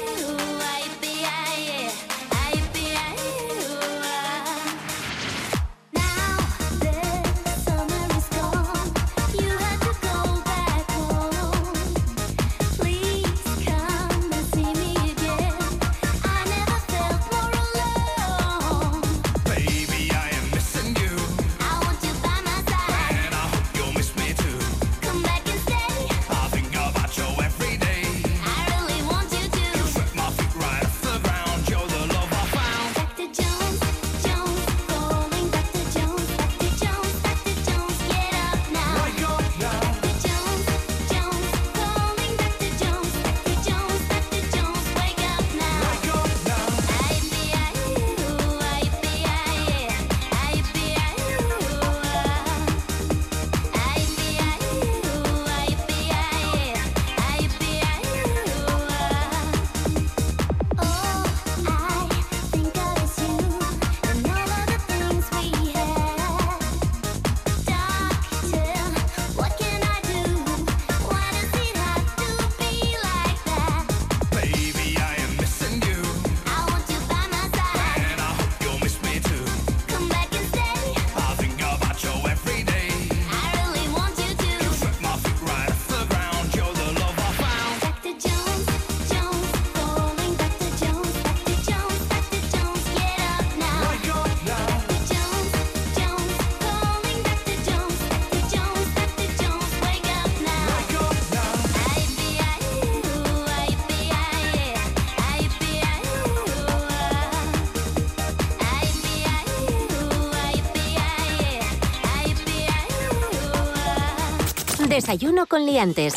Desayuno 115.09 115.47
con 115.47 115.65
liantes. 115.65 116.17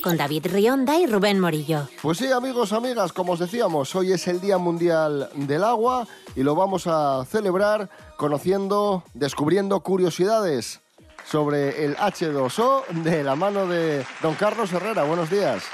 Con 0.00 0.16
David 0.16 0.46
Rionda 0.46 0.96
y 0.96 1.06
Rubén 1.06 1.40
Morillo. 1.40 1.88
Pues 2.00 2.18
sí, 2.18 2.30
amigos, 2.30 2.72
amigas, 2.72 3.12
como 3.12 3.32
os 3.32 3.40
decíamos, 3.40 3.92
hoy 3.96 4.12
es 4.12 4.28
el 4.28 4.40
Día 4.40 4.58
Mundial 4.58 5.28
del 5.34 5.64
Agua 5.64 6.06
y 6.36 6.44
lo 6.44 6.54
vamos 6.54 6.86
a 6.86 7.24
celebrar 7.24 7.90
conociendo, 8.16 9.02
descubriendo 9.12 9.80
curiosidades 9.80 10.78
sobre 11.24 11.84
el 11.84 11.96
H2O 11.96 12.86
de 13.02 13.24
la 13.24 13.34
mano 13.34 13.66
de 13.66 14.06
don 14.22 14.36
Carlos 14.36 14.72
Herrera. 14.72 15.02
Buenos 15.02 15.28
días. 15.30 15.64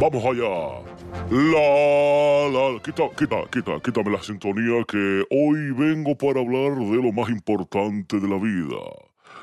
Vamos 0.00 0.24
allá. 0.24 0.95
La, 1.30 2.48
la, 2.50 2.80
quita, 2.82 3.02
quita, 3.18 3.36
quita, 3.50 3.80
quítame 3.82 4.10
la 4.12 4.22
sintonía 4.22 4.84
que 4.86 5.24
hoy 5.30 5.72
vengo 5.72 6.16
para 6.16 6.40
hablar 6.40 6.76
de 6.78 7.02
lo 7.02 7.12
más 7.12 7.28
importante 7.30 8.20
de 8.20 8.28
la 8.28 8.36
vida, 8.36 8.76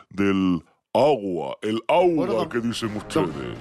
del 0.10 0.64
agua, 0.94 1.58
el 1.62 1.82
agua 1.90 2.14
Bueno, 2.16 2.34
don- 2.36 2.50
que 2.50 2.60
dicen 2.62 2.96
ustedes. 2.96 3.58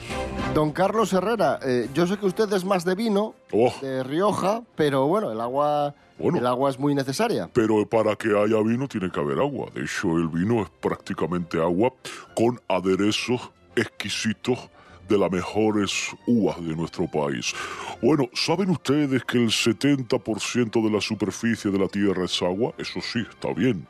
Don 0.55 0.71
Carlos 0.71 1.13
Herrera, 1.13 1.59
eh, 1.65 1.89
yo 1.95 2.07
sé 2.07 2.17
que 2.17 2.27
usted 2.27 2.53
es 2.53 2.65
más 2.65 2.85
de 2.85 2.95
vino, 2.95 3.35
Oh. 3.53 3.73
de 3.83 4.05
Rioja, 4.05 4.63
pero 4.77 5.09
bueno, 5.09 5.33
el 5.33 5.41
agua, 5.41 5.95
Bueno. 6.19 6.39
el 6.39 6.47
agua 6.47 6.71
es 6.71 6.79
muy 6.79 6.95
necesaria. 6.95 7.51
Pero 7.53 7.85
para 7.89 8.15
que 8.15 8.29
haya 8.29 8.63
vino 8.63 8.87
tiene 8.87 9.11
que 9.11 9.19
haber 9.19 9.39
agua. 9.41 9.69
De 9.75 9.83
hecho, 9.83 10.17
el 10.17 10.29
vino 10.29 10.63
es 10.63 10.71
prácticamente 10.81 11.59
agua 11.59 11.93
con 12.37 12.61
aderezos 12.69 13.51
exquisitos 13.75 14.71
de 15.13 15.19
las 15.19 15.31
mejores 15.31 16.09
uvas 16.27 16.57
de 16.65 16.75
nuestro 16.75 17.07
país. 17.07 17.55
Bueno, 18.01 18.31
¿saben 18.33 18.71
ustedes 18.71 19.23
que 19.25 19.37
el 19.37 19.51
70% 19.51 20.83
de 20.83 20.91
la 20.91 21.03
superficie 21.03 21.71
de 21.71 21.79
la 21.79 21.87
Tierra 21.87 22.25
es 22.25 22.41
agua? 22.41 22.73
Eso 22.79 23.01
sí, 23.03 23.19
está 23.19 23.53
bien. 23.53 23.87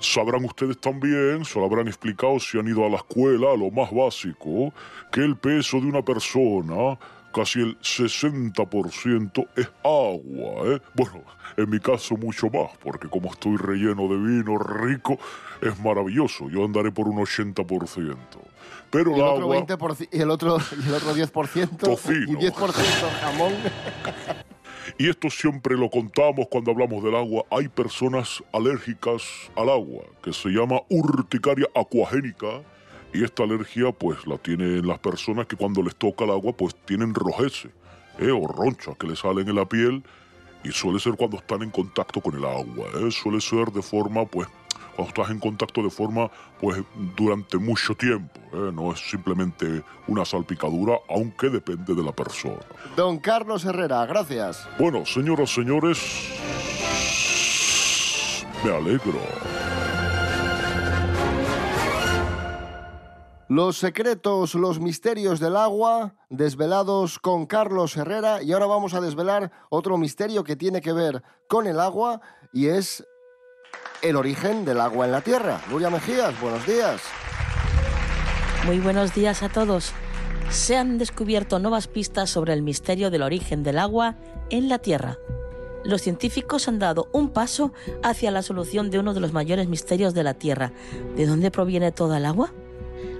Sabrán 0.00 0.44
ustedes 0.44 0.78
también, 0.78 1.44
se 1.44 1.58
lo 1.58 1.66
habrán 1.66 1.88
explicado 1.88 2.40
si 2.40 2.58
han 2.58 2.68
ido 2.68 2.86
a 2.86 2.88
la 2.88 2.96
escuela, 2.96 3.52
a 3.52 3.56
lo 3.56 3.70
más 3.70 3.92
básico, 3.92 4.72
que 5.12 5.20
el 5.20 5.36
peso 5.36 5.78
de 5.78 5.86
una 5.88 6.02
persona, 6.02 6.98
casi 7.34 7.60
el 7.60 7.78
60% 7.80 9.48
es 9.56 9.68
agua. 9.84 10.74
¿eh? 10.74 10.80
Bueno, 10.94 11.22
en 11.58 11.68
mi 11.68 11.80
caso 11.80 12.16
mucho 12.16 12.48
más, 12.48 12.70
porque 12.82 13.08
como 13.08 13.30
estoy 13.30 13.58
relleno 13.58 14.08
de 14.08 14.16
vino 14.16 14.58
rico, 14.58 15.18
es 15.60 15.78
maravilloso. 15.80 16.48
Yo 16.48 16.64
andaré 16.64 16.92
por 16.92 17.08
un 17.08 17.18
80%. 17.18 18.16
Pero 18.96 19.10
Y 19.10 19.14
el 19.14 19.20
el 19.20 19.26
otro 19.26 19.44
agua... 19.44 19.56
20% 19.66 20.08
y 20.10 20.20
el 20.22 20.30
otro, 20.30 20.56
y 20.82 20.88
el 20.88 20.94
otro 20.94 21.14
10% 21.14 21.76
Tocino. 21.76 22.32
y 22.32 22.50
10% 22.50 23.10
jamón. 23.20 23.52
Y 24.98 25.10
esto 25.10 25.28
siempre 25.28 25.76
lo 25.76 25.90
contamos 25.90 26.46
cuando 26.48 26.70
hablamos 26.70 27.02
del 27.02 27.16
agua. 27.16 27.44
Hay 27.50 27.68
personas 27.68 28.42
alérgicas 28.52 29.22
al 29.54 29.68
agua, 29.68 30.04
que 30.22 30.32
se 30.32 30.48
llama 30.48 30.80
urticaria 30.88 31.66
acuagénica. 31.74 32.62
Y 33.12 33.24
esta 33.24 33.42
alergia, 33.42 33.92
pues, 33.92 34.26
la 34.26 34.38
tienen 34.38 34.86
las 34.86 34.98
personas 35.00 35.46
que 35.46 35.56
cuando 35.56 35.82
les 35.82 35.94
toca 35.96 36.24
el 36.24 36.30
agua, 36.30 36.52
pues, 36.52 36.74
tienen 36.86 37.14
rojece, 37.14 37.68
¿eh? 38.20 38.30
o 38.30 38.46
ronchas 38.46 38.96
que 38.96 39.08
les 39.08 39.18
salen 39.18 39.48
en 39.48 39.56
la 39.56 39.66
piel. 39.66 40.02
Y 40.64 40.70
suele 40.70 40.98
ser 40.98 41.14
cuando 41.14 41.36
están 41.36 41.62
en 41.62 41.70
contacto 41.70 42.22
con 42.22 42.34
el 42.34 42.44
agua, 42.44 42.86
¿eh? 43.00 43.10
Suele 43.10 43.40
ser 43.40 43.70
de 43.72 43.82
forma, 43.82 44.24
pues, 44.24 44.48
cuando 44.96 45.10
estás 45.10 45.30
en 45.30 45.38
contacto 45.38 45.82
de 45.82 45.90
forma, 45.90 46.30
pues, 46.60 46.82
durante 47.16 47.58
mucho 47.58 47.94
tiempo, 47.94 48.40
¿eh? 48.52 48.72
No 48.72 48.92
es 48.92 49.10
simplemente 49.10 49.84
una 50.08 50.24
salpicadura, 50.24 50.98
aunque 51.08 51.50
depende 51.50 51.94
de 51.94 52.02
la 52.02 52.12
persona. 52.12 52.60
Don 52.96 53.18
Carlos 53.18 53.64
Herrera, 53.64 54.06
gracias. 54.06 54.66
Bueno, 54.78 55.04
señoras, 55.04 55.52
señores, 55.52 55.98
me 58.64 58.74
alegro. 58.74 59.20
Los 63.48 63.76
secretos, 63.76 64.56
los 64.56 64.80
misterios 64.80 65.38
del 65.38 65.56
agua, 65.56 66.16
desvelados 66.30 67.20
con 67.20 67.46
Carlos 67.46 67.96
Herrera. 67.96 68.42
Y 68.42 68.52
ahora 68.52 68.66
vamos 68.66 68.92
a 68.94 69.00
desvelar 69.00 69.52
otro 69.70 69.98
misterio 69.98 70.42
que 70.42 70.56
tiene 70.56 70.80
que 70.80 70.92
ver 70.92 71.22
con 71.48 71.68
el 71.68 71.78
agua 71.78 72.20
y 72.52 72.66
es 72.66 73.06
el 74.08 74.16
origen 74.16 74.64
del 74.64 74.80
agua 74.80 75.06
en 75.06 75.12
la 75.12 75.20
Tierra. 75.20 75.60
Nuria 75.68 75.90
Mejías, 75.90 76.40
buenos 76.40 76.64
días. 76.64 77.00
Muy 78.64 78.78
buenos 78.78 79.14
días 79.14 79.42
a 79.42 79.48
todos. 79.48 79.92
Se 80.48 80.76
han 80.76 80.98
descubierto 80.98 81.58
nuevas 81.58 81.88
pistas 81.88 82.30
sobre 82.30 82.52
el 82.52 82.62
misterio 82.62 83.10
del 83.10 83.22
origen 83.22 83.64
del 83.64 83.78
agua 83.78 84.16
en 84.50 84.68
la 84.68 84.78
Tierra. 84.78 85.18
los 85.84 86.02
científicos 86.02 86.66
han 86.66 86.80
dado 86.80 87.08
un 87.12 87.30
paso 87.30 87.72
hacia 88.02 88.32
la 88.32 88.42
solución 88.42 88.90
de 88.90 88.98
uno 88.98 89.14
de 89.14 89.20
los 89.20 89.32
mayores 89.32 89.68
misterios 89.68 90.14
de 90.14 90.24
la 90.24 90.34
Tierra. 90.34 90.72
¿De 91.16 91.26
dónde 91.26 91.52
proviene 91.52 91.92
toda 91.92 92.18
el 92.18 92.26
agua? 92.26 92.52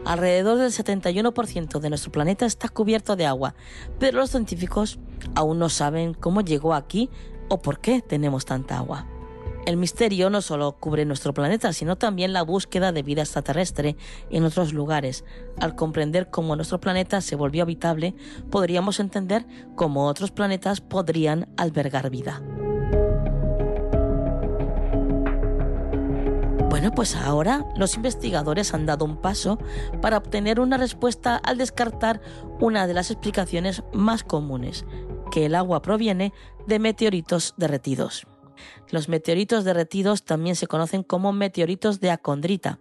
Alrededor 0.04 0.58
del 0.58 0.72
71% 0.72 1.78
de 1.78 1.88
nuestro 1.88 2.10
planeta 2.10 2.44
está 2.44 2.68
cubierto 2.68 3.14
de 3.14 3.26
agua, 3.26 3.54
pero 4.00 4.18
los 4.18 4.30
científicos 4.30 4.98
aún 5.36 5.60
no 5.60 5.68
saben 5.68 6.14
cómo 6.14 6.40
llegó 6.40 6.74
aquí 6.74 7.08
o 7.48 7.62
por 7.62 7.78
qué 7.78 8.02
tenemos 8.02 8.44
tanta 8.44 8.78
agua. 8.78 9.06
El 9.66 9.76
misterio 9.76 10.30
no 10.30 10.42
solo 10.42 10.76
cubre 10.78 11.04
nuestro 11.04 11.34
planeta, 11.34 11.72
sino 11.72 11.96
también 11.96 12.32
la 12.32 12.42
búsqueda 12.42 12.92
de 12.92 13.02
vida 13.02 13.22
extraterrestre 13.22 13.96
en 14.30 14.44
otros 14.44 14.72
lugares. 14.72 15.24
Al 15.58 15.74
comprender 15.74 16.30
cómo 16.30 16.54
nuestro 16.54 16.78
planeta 16.78 17.20
se 17.20 17.34
volvió 17.34 17.64
habitable, 17.64 18.14
podríamos 18.48 19.00
entender 19.00 19.44
cómo 19.74 20.06
otros 20.06 20.30
planetas 20.30 20.80
podrían 20.80 21.48
albergar 21.56 22.10
vida. 22.10 22.40
Bueno, 26.70 26.92
pues 26.94 27.16
ahora 27.16 27.66
los 27.76 27.96
investigadores 27.96 28.72
han 28.72 28.86
dado 28.86 29.04
un 29.04 29.16
paso 29.16 29.58
para 30.00 30.18
obtener 30.18 30.60
una 30.60 30.76
respuesta 30.76 31.34
al 31.34 31.58
descartar 31.58 32.20
una 32.60 32.86
de 32.86 32.94
las 32.94 33.10
explicaciones 33.10 33.82
más 33.92 34.22
comunes, 34.22 34.84
que 35.32 35.46
el 35.46 35.56
agua 35.56 35.82
proviene 35.82 36.32
de 36.68 36.78
meteoritos 36.78 37.54
derretidos. 37.56 38.28
Los 38.90 39.08
meteoritos 39.08 39.64
derretidos 39.64 40.24
también 40.24 40.56
se 40.56 40.66
conocen 40.66 41.02
como 41.02 41.32
meteoritos 41.32 42.00
de 42.00 42.10
acondrita, 42.10 42.78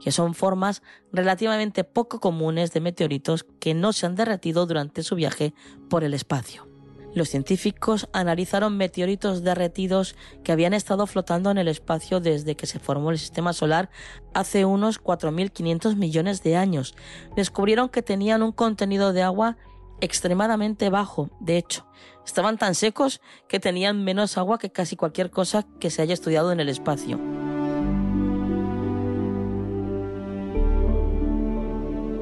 que 0.00 0.12
son 0.12 0.34
formas 0.34 0.82
relativamente 1.12 1.84
poco 1.84 2.20
comunes 2.20 2.72
de 2.72 2.80
meteoritos 2.80 3.44
que 3.60 3.74
no 3.74 3.92
se 3.92 4.06
han 4.06 4.14
derretido 4.14 4.66
durante 4.66 5.02
su 5.02 5.14
viaje 5.14 5.54
por 5.88 6.04
el 6.04 6.14
espacio. 6.14 6.68
Los 7.14 7.30
científicos 7.30 8.08
analizaron 8.12 8.76
meteoritos 8.76 9.42
derretidos 9.42 10.14
que 10.44 10.52
habían 10.52 10.74
estado 10.74 11.06
flotando 11.06 11.50
en 11.50 11.58
el 11.58 11.68
espacio 11.68 12.20
desde 12.20 12.54
que 12.54 12.66
se 12.66 12.78
formó 12.78 13.10
el 13.10 13.18
sistema 13.18 13.52
solar 13.52 13.90
hace 14.34 14.64
unos 14.64 15.02
4.500 15.02 15.96
millones 15.96 16.42
de 16.42 16.56
años. 16.56 16.94
Descubrieron 17.34 17.88
que 17.88 18.02
tenían 18.02 18.42
un 18.42 18.52
contenido 18.52 19.12
de 19.12 19.22
agua 19.22 19.56
extremadamente 20.00 20.90
bajo, 20.90 21.30
de 21.40 21.58
hecho. 21.58 21.86
Estaban 22.24 22.58
tan 22.58 22.74
secos 22.74 23.20
que 23.48 23.60
tenían 23.60 24.04
menos 24.04 24.36
agua 24.36 24.58
que 24.58 24.70
casi 24.70 24.96
cualquier 24.96 25.30
cosa 25.30 25.66
que 25.80 25.90
se 25.90 26.02
haya 26.02 26.14
estudiado 26.14 26.52
en 26.52 26.60
el 26.60 26.68
espacio. 26.68 27.18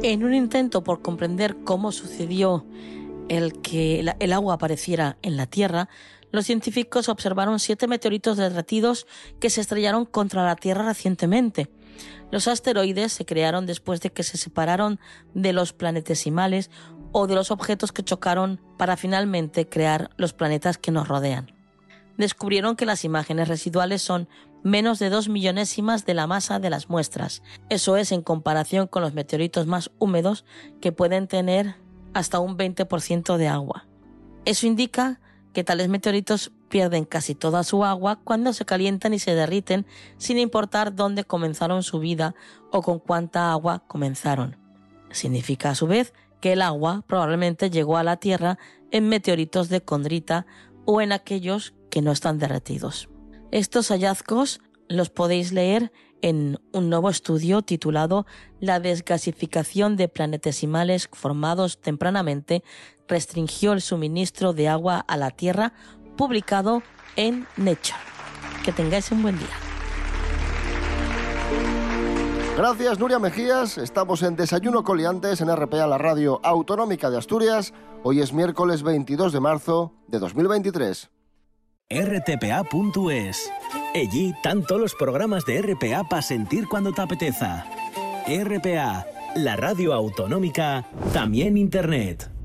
En 0.02 0.22
un 0.22 0.34
intento 0.34 0.84
por 0.84 1.02
comprender 1.02 1.56
cómo 1.64 1.90
sucedió 1.90 2.64
el 3.28 3.60
que 3.60 4.04
el 4.20 4.32
agua 4.32 4.54
apareciera 4.54 5.18
en 5.22 5.36
la 5.36 5.46
Tierra, 5.46 5.88
los 6.30 6.44
científicos 6.44 7.08
observaron 7.08 7.58
siete 7.58 7.88
meteoritos 7.88 8.36
derretidos 8.36 9.06
que 9.40 9.50
se 9.50 9.60
estrellaron 9.60 10.04
contra 10.04 10.44
la 10.44 10.54
Tierra 10.54 10.84
recientemente. 10.84 11.70
Los 12.30 12.48
asteroides 12.48 13.12
se 13.12 13.24
crearon 13.24 13.66
después 13.66 14.00
de 14.00 14.10
que 14.10 14.22
se 14.22 14.36
separaron 14.36 14.98
de 15.34 15.52
los 15.52 15.72
planetesimales 15.72 16.70
o 17.18 17.26
de 17.26 17.34
los 17.34 17.50
objetos 17.50 17.92
que 17.92 18.02
chocaron 18.02 18.60
para 18.76 18.98
finalmente 18.98 19.66
crear 19.66 20.10
los 20.18 20.34
planetas 20.34 20.76
que 20.76 20.90
nos 20.90 21.08
rodean. 21.08 21.50
Descubrieron 22.18 22.76
que 22.76 22.84
las 22.84 23.06
imágenes 23.06 23.48
residuales 23.48 24.02
son 24.02 24.28
menos 24.62 24.98
de 24.98 25.08
dos 25.08 25.30
millonésimas 25.30 26.04
de 26.04 26.12
la 26.12 26.26
masa 26.26 26.58
de 26.58 26.68
las 26.68 26.90
muestras. 26.90 27.42
Eso 27.70 27.96
es 27.96 28.12
en 28.12 28.20
comparación 28.20 28.86
con 28.86 29.00
los 29.00 29.14
meteoritos 29.14 29.66
más 29.66 29.90
húmedos 29.98 30.44
que 30.82 30.92
pueden 30.92 31.26
tener 31.26 31.76
hasta 32.12 32.38
un 32.38 32.58
20% 32.58 33.38
de 33.38 33.48
agua. 33.48 33.86
Eso 34.44 34.66
indica 34.66 35.18
que 35.54 35.64
tales 35.64 35.88
meteoritos 35.88 36.52
pierden 36.68 37.06
casi 37.06 37.34
toda 37.34 37.64
su 37.64 37.82
agua 37.82 38.20
cuando 38.24 38.52
se 38.52 38.66
calientan 38.66 39.14
y 39.14 39.18
se 39.20 39.34
derriten 39.34 39.86
sin 40.18 40.36
importar 40.36 40.94
dónde 40.94 41.24
comenzaron 41.24 41.82
su 41.82 41.98
vida 41.98 42.34
o 42.70 42.82
con 42.82 42.98
cuánta 42.98 43.52
agua 43.52 43.84
comenzaron. 43.86 44.58
Significa 45.10 45.70
a 45.70 45.74
su 45.74 45.86
vez 45.86 46.12
que 46.40 46.52
el 46.52 46.62
agua 46.62 47.04
probablemente 47.06 47.70
llegó 47.70 47.96
a 47.96 48.04
la 48.04 48.16
Tierra 48.16 48.58
en 48.90 49.08
meteoritos 49.08 49.68
de 49.68 49.80
condrita 49.80 50.46
o 50.84 51.00
en 51.00 51.12
aquellos 51.12 51.74
que 51.90 52.02
no 52.02 52.12
están 52.12 52.38
derretidos. 52.38 53.08
Estos 53.50 53.88
hallazgos 53.88 54.60
los 54.88 55.10
podéis 55.10 55.52
leer 55.52 55.92
en 56.22 56.58
un 56.72 56.90
nuevo 56.90 57.10
estudio 57.10 57.62
titulado 57.62 58.26
La 58.60 58.80
desgasificación 58.80 59.96
de 59.96 60.08
planetesimales 60.08 61.08
formados 61.12 61.80
tempranamente 61.80 62.62
restringió 63.08 63.72
el 63.72 63.80
suministro 63.80 64.52
de 64.52 64.68
agua 64.68 64.98
a 64.98 65.16
la 65.16 65.30
Tierra, 65.30 65.72
publicado 66.16 66.82
en 67.16 67.46
Nature. 67.56 67.98
Que 68.64 68.72
tengáis 68.72 69.10
un 69.12 69.22
buen 69.22 69.38
día. 69.38 69.65
Gracias, 72.56 72.98
Nuria 72.98 73.18
Mejías. 73.18 73.76
Estamos 73.76 74.22
en 74.22 74.34
Desayuno 74.34 74.82
Coliantes 74.82 75.42
en 75.42 75.54
RPA, 75.54 75.86
la 75.86 75.98
radio 75.98 76.40
autonómica 76.42 77.10
de 77.10 77.18
Asturias. 77.18 77.74
Hoy 78.02 78.22
es 78.22 78.32
miércoles 78.32 78.82
22 78.82 79.34
de 79.34 79.40
marzo 79.40 79.92
de 80.08 80.18
2023. 80.18 81.10
rtpa.es. 81.90 83.52
Allí 83.94 84.34
tanto 84.42 84.78
los 84.78 84.94
programas 84.94 85.44
de 85.44 85.60
RPA 85.60 86.04
para 86.08 86.22
sentir 86.22 86.66
cuando 86.66 86.92
te 86.92 87.02
apeteza. 87.02 87.66
RPA, 88.26 89.06
la 89.34 89.56
radio 89.56 89.92
autonómica, 89.92 90.86
también 91.12 91.58
internet. 91.58 92.35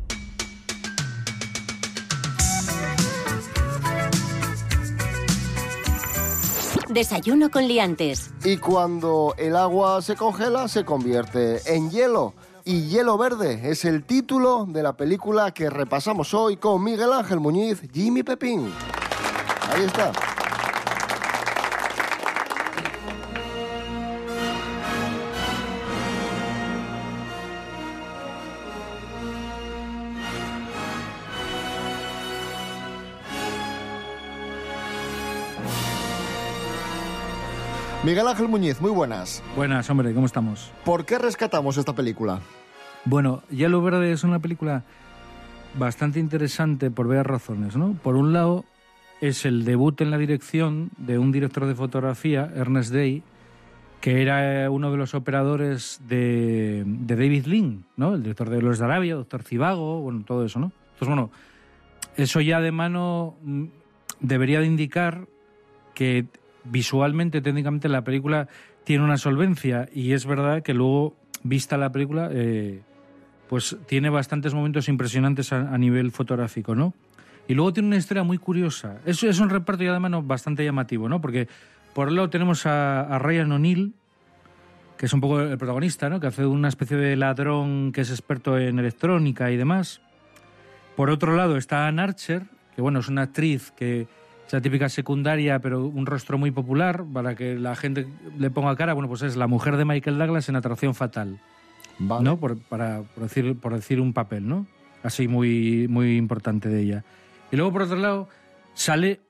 Desayuno 6.93 7.49
con 7.49 7.67
liantes. 7.67 8.31
Y 8.43 8.57
cuando 8.57 9.33
el 9.37 9.55
agua 9.55 10.01
se 10.01 10.15
congela, 10.15 10.67
se 10.67 10.83
convierte 10.83 11.61
en 11.65 11.89
hielo. 11.89 12.33
Y 12.65 12.89
Hielo 12.89 13.17
Verde 13.17 13.71
es 13.71 13.85
el 13.85 14.03
título 14.03 14.65
de 14.67 14.83
la 14.83 14.97
película 14.97 15.51
que 15.51 15.69
repasamos 15.69 16.33
hoy 16.33 16.57
con 16.57 16.83
Miguel 16.83 17.13
Ángel 17.13 17.39
Muñiz, 17.39 17.81
Jimmy 17.93 18.23
Pepín. 18.23 18.71
Ahí 19.73 19.83
está. 19.83 20.11
Miguel 38.11 38.27
Ángel 38.27 38.49
Muñiz, 38.49 38.81
muy 38.81 38.91
buenas. 38.91 39.41
Buenas, 39.55 39.89
hombre, 39.89 40.13
¿cómo 40.13 40.25
estamos? 40.25 40.69
¿Por 40.83 41.05
qué 41.05 41.17
rescatamos 41.17 41.77
esta 41.77 41.95
película? 41.95 42.41
Bueno, 43.05 43.41
Hielo 43.49 43.81
Verde 43.81 44.11
es 44.11 44.25
una 44.25 44.39
película 44.39 44.83
bastante 45.75 46.19
interesante 46.19 46.91
por 46.91 47.07
varias 47.07 47.25
razones, 47.25 47.77
¿no? 47.77 47.93
Por 48.03 48.17
un 48.17 48.33
lado, 48.33 48.65
es 49.21 49.45
el 49.45 49.63
debut 49.63 50.01
en 50.01 50.11
la 50.11 50.17
dirección 50.17 50.91
de 50.97 51.19
un 51.19 51.31
director 51.31 51.65
de 51.65 51.73
fotografía, 51.73 52.51
Ernest 52.53 52.91
Day, 52.91 53.23
que 54.01 54.21
era 54.21 54.69
uno 54.69 54.91
de 54.91 54.97
los 54.97 55.13
operadores 55.13 56.01
de, 56.05 56.83
de 56.85 57.15
David 57.15 57.45
Lean, 57.45 57.85
¿no? 57.95 58.15
El 58.15 58.23
director 58.23 58.49
de 58.49 58.61
Los 58.61 58.79
de 58.79 58.83
Arabia, 58.83 59.15
Doctor 59.15 59.43
Cibago, 59.43 60.01
bueno, 60.01 60.23
todo 60.27 60.43
eso, 60.43 60.59
¿no? 60.59 60.73
Entonces, 60.95 61.07
bueno, 61.07 61.31
eso 62.17 62.41
ya 62.41 62.59
de 62.59 62.73
mano 62.73 63.37
mm, 63.41 63.67
debería 64.19 64.59
de 64.59 64.65
indicar 64.65 65.29
que 65.93 66.25
visualmente, 66.63 67.41
técnicamente, 67.41 67.89
la 67.89 68.03
película 68.03 68.47
tiene 68.83 69.03
una 69.03 69.17
solvencia 69.17 69.89
y 69.93 70.13
es 70.13 70.25
verdad 70.25 70.63
que 70.63 70.73
luego, 70.73 71.15
vista 71.43 71.77
la 71.77 71.91
película, 71.91 72.29
eh, 72.31 72.81
pues 73.47 73.77
tiene 73.87 74.09
bastantes 74.09 74.53
momentos 74.53 74.87
impresionantes 74.87 75.51
a, 75.51 75.77
nivel 75.77 76.11
fotográfico, 76.11 76.75
¿no? 76.75 76.93
Y 77.47 77.53
luego 77.53 77.73
tiene 77.73 77.87
una 77.87 77.97
historia 77.97 78.23
muy 78.23 78.37
curiosa. 78.37 78.99
Eso 79.05 79.27
es 79.27 79.39
un 79.39 79.49
reparto 79.49 79.83
ya 79.83 79.91
de 79.91 79.99
mano 79.99 80.21
bastante 80.23 80.63
llamativo, 80.63 81.09
¿no? 81.09 81.19
Porque 81.19 81.47
por 81.93 82.07
un 82.07 82.15
lado 82.15 82.29
tenemos 82.29 82.65
a, 82.65 83.01
a 83.01 83.19
Ryan 83.19 83.51
O'Neill, 83.51 83.93
que 84.97 85.07
es 85.07 85.13
un 85.13 85.19
poco 85.19 85.41
el 85.41 85.57
protagonista, 85.57 86.09
¿no? 86.09 86.19
Que 86.19 86.27
hace 86.27 86.45
una 86.45 86.69
especie 86.69 86.95
de 86.95 87.15
ladrón 87.15 87.91
que 87.91 88.01
es 88.01 88.11
experto 88.11 88.57
en 88.57 88.79
electrónica 88.79 89.51
y 89.51 89.57
demás. 89.57 89.99
Por 90.95 91.09
otro 91.09 91.35
lado 91.35 91.57
está 91.57 91.87
Ann 91.87 91.99
Archer, 91.99 92.43
que 92.75 92.81
bueno, 92.81 92.99
es 92.99 93.07
una 93.07 93.23
actriz 93.23 93.71
que 93.71 94.07
es 94.51 94.53
la 94.53 94.59
típica 94.59 94.89
secundaria, 94.89 95.59
pero 95.59 95.85
un 95.85 96.05
rostro 96.05 96.37
muy 96.37 96.51
popular, 96.51 97.05
para 97.13 97.35
que 97.35 97.55
la 97.55 97.73
gente 97.73 98.05
le 98.37 98.51
ponga 98.51 98.75
cara, 98.75 98.91
bueno, 98.91 99.07
pues 99.07 99.21
es 99.21 99.37
la 99.37 99.47
mujer 99.47 99.77
de 99.77 99.85
Michael 99.85 100.17
Douglas 100.19 100.49
en 100.49 100.57
Atracción 100.57 100.93
Fatal. 100.93 101.39
¿No? 101.99 102.37
Por, 102.37 102.57
para, 102.57 103.03
por, 103.03 103.23
decir, 103.23 103.57
por 103.57 103.73
decir 103.73 104.01
un 104.01 104.11
papel, 104.11 104.49
¿no? 104.49 104.67
Así 105.03 105.29
muy, 105.29 105.87
muy 105.87 106.17
importante 106.17 106.67
de 106.67 106.81
ella. 106.81 107.05
Y 107.49 107.55
luego, 107.55 107.71
por 107.71 107.83
otro 107.83 107.95
lado, 107.95 108.27
sale 108.73 109.21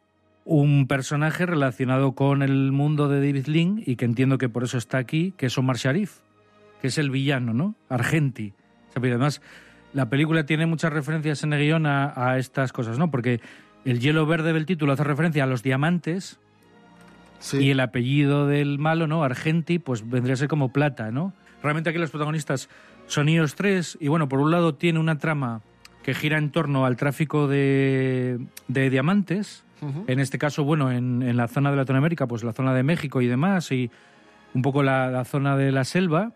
un 0.44 0.88
personaje 0.88 1.46
relacionado 1.46 2.14
con 2.14 2.42
el 2.42 2.72
mundo 2.72 3.08
de 3.08 3.20
David 3.20 3.46
Lean 3.46 3.84
y 3.86 3.98
que 3.98 4.06
entiendo 4.06 4.40
que 4.40 4.50
por 4.50 4.64
eso 4.64 4.80
está 4.80 4.98
aquí, 4.98 5.36
que 5.38 5.46
es 5.46 5.58
Omar 5.58 5.78
Sharif, 5.78 6.18
que 6.82 6.88
es 6.88 6.98
el 6.98 7.12
villano, 7.12 7.54
¿no? 7.54 7.76
Argenti. 7.90 8.56
O 8.90 8.94
sea, 8.94 9.04
además, 9.04 9.40
la 9.94 10.10
película 10.10 10.48
tiene 10.48 10.66
muchas 10.66 10.92
referencias 10.92 11.44
en 11.44 11.54
el 11.54 11.62
guion 11.62 11.86
a, 11.86 12.12
a 12.16 12.40
estas 12.40 12.74
cosas, 12.74 12.98
¿no? 12.98 13.12
Porque 13.12 13.40
el 13.86 14.00
hielo 14.00 14.26
verde 14.26 14.54
del 14.54 14.66
título 14.66 14.94
hace 14.94 15.04
referencia 15.04 15.44
a 15.44 15.48
los 15.48 15.64
diamantes 15.64 16.40
y 17.54 17.72
el 17.72 17.80
apellido 17.80 18.48
del 18.48 18.78
malo, 18.78 19.08
¿no? 19.08 19.24
Argenti, 19.24 19.80
pues 19.80 20.08
vendría 20.08 20.34
a 20.34 20.38
ser 20.38 20.48
como 20.48 20.70
plata, 20.70 21.12
¿no? 21.12 21.34
Realmente 21.64 21.90
aquí 21.90 22.00
los 22.00 22.12
protagonistas 22.12 22.70
son 23.08 23.30
ellos 23.30 23.56
tres 23.56 23.98
y 24.00 24.08
bueno, 24.08 24.30
por 24.30 24.40
un 24.40 24.52
lado 24.52 24.76
tiene 24.76 25.00
una 25.00 25.18
trama 25.18 25.62
que 26.04 26.14
gira 26.14 26.38
en 26.38 26.52
torno 26.52 26.86
al 26.86 26.98
tráfico 26.98 27.48
de, 27.48 28.40
de 28.68 28.90
diamantes, 28.90 29.64
en 30.06 30.20
este 30.20 30.38
caso, 30.38 30.64
bueno, 30.64 30.92
en, 30.92 31.24
en 31.24 31.38
la 31.38 31.48
zona 31.48 31.72
de 31.72 31.78
Latinoamérica, 31.78 32.28
pues 32.28 32.44
la 32.44 32.54
zona 32.54 32.72
de 32.76 32.84
México 32.84 33.20
y 33.20 33.26
demás, 33.26 33.72
y 33.72 33.90
un 34.54 34.62
poco 34.62 34.84
la, 34.84 35.10
la 35.10 35.26
zona 35.26 35.58
de 35.58 35.72
la 35.72 35.86
selva, 35.86 36.34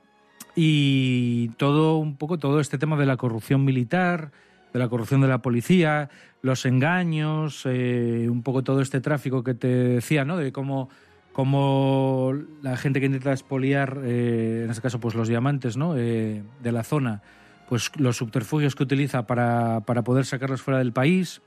y 0.55 1.49
todo 1.57 1.97
un 1.97 2.15
poco 2.15 2.39
todo 2.39 2.59
este 2.59 2.79
tema 2.79 2.97
de 2.97 3.05
la 3.05 3.17
corrupción 3.17 3.63
militar, 3.63 4.31
de 4.75 4.79
la 4.79 4.89
corrupción 4.89 5.21
de 5.21 5.29
la 5.29 5.37
policía, 5.37 6.09
los 6.41 6.65
engaños, 6.65 7.61
eh, 7.63 8.27
un 8.29 8.43
poco 8.43 8.61
todo 8.61 8.81
este 8.81 8.99
tráfico 8.99 9.41
que 9.41 9.53
te 9.53 9.69
decía, 9.69 10.25
¿no? 10.25 10.35
De 10.35 10.51
cómo, 10.51 10.89
cómo 11.31 12.33
la 12.61 12.75
gente 12.75 12.99
que 12.99 13.05
intenta 13.05 13.31
expoliar, 13.31 14.01
eh, 14.03 14.63
en 14.65 14.69
este 14.69 14.81
caso, 14.81 14.99
pues 14.99 15.15
los 15.15 15.29
diamantes, 15.29 15.77
¿no? 15.77 15.95
Eh, 15.95 16.43
de 16.61 16.71
la 16.73 16.83
zona, 16.83 17.21
pues 17.69 17.89
los 17.95 18.17
subterfugios 18.17 18.75
que 18.75 18.83
utiliza 18.83 19.25
para, 19.25 19.79
para 19.85 20.03
poder 20.03 20.25
sacarlos 20.25 20.61
fuera 20.61 20.79
del 20.79 20.91
país. 20.91 21.41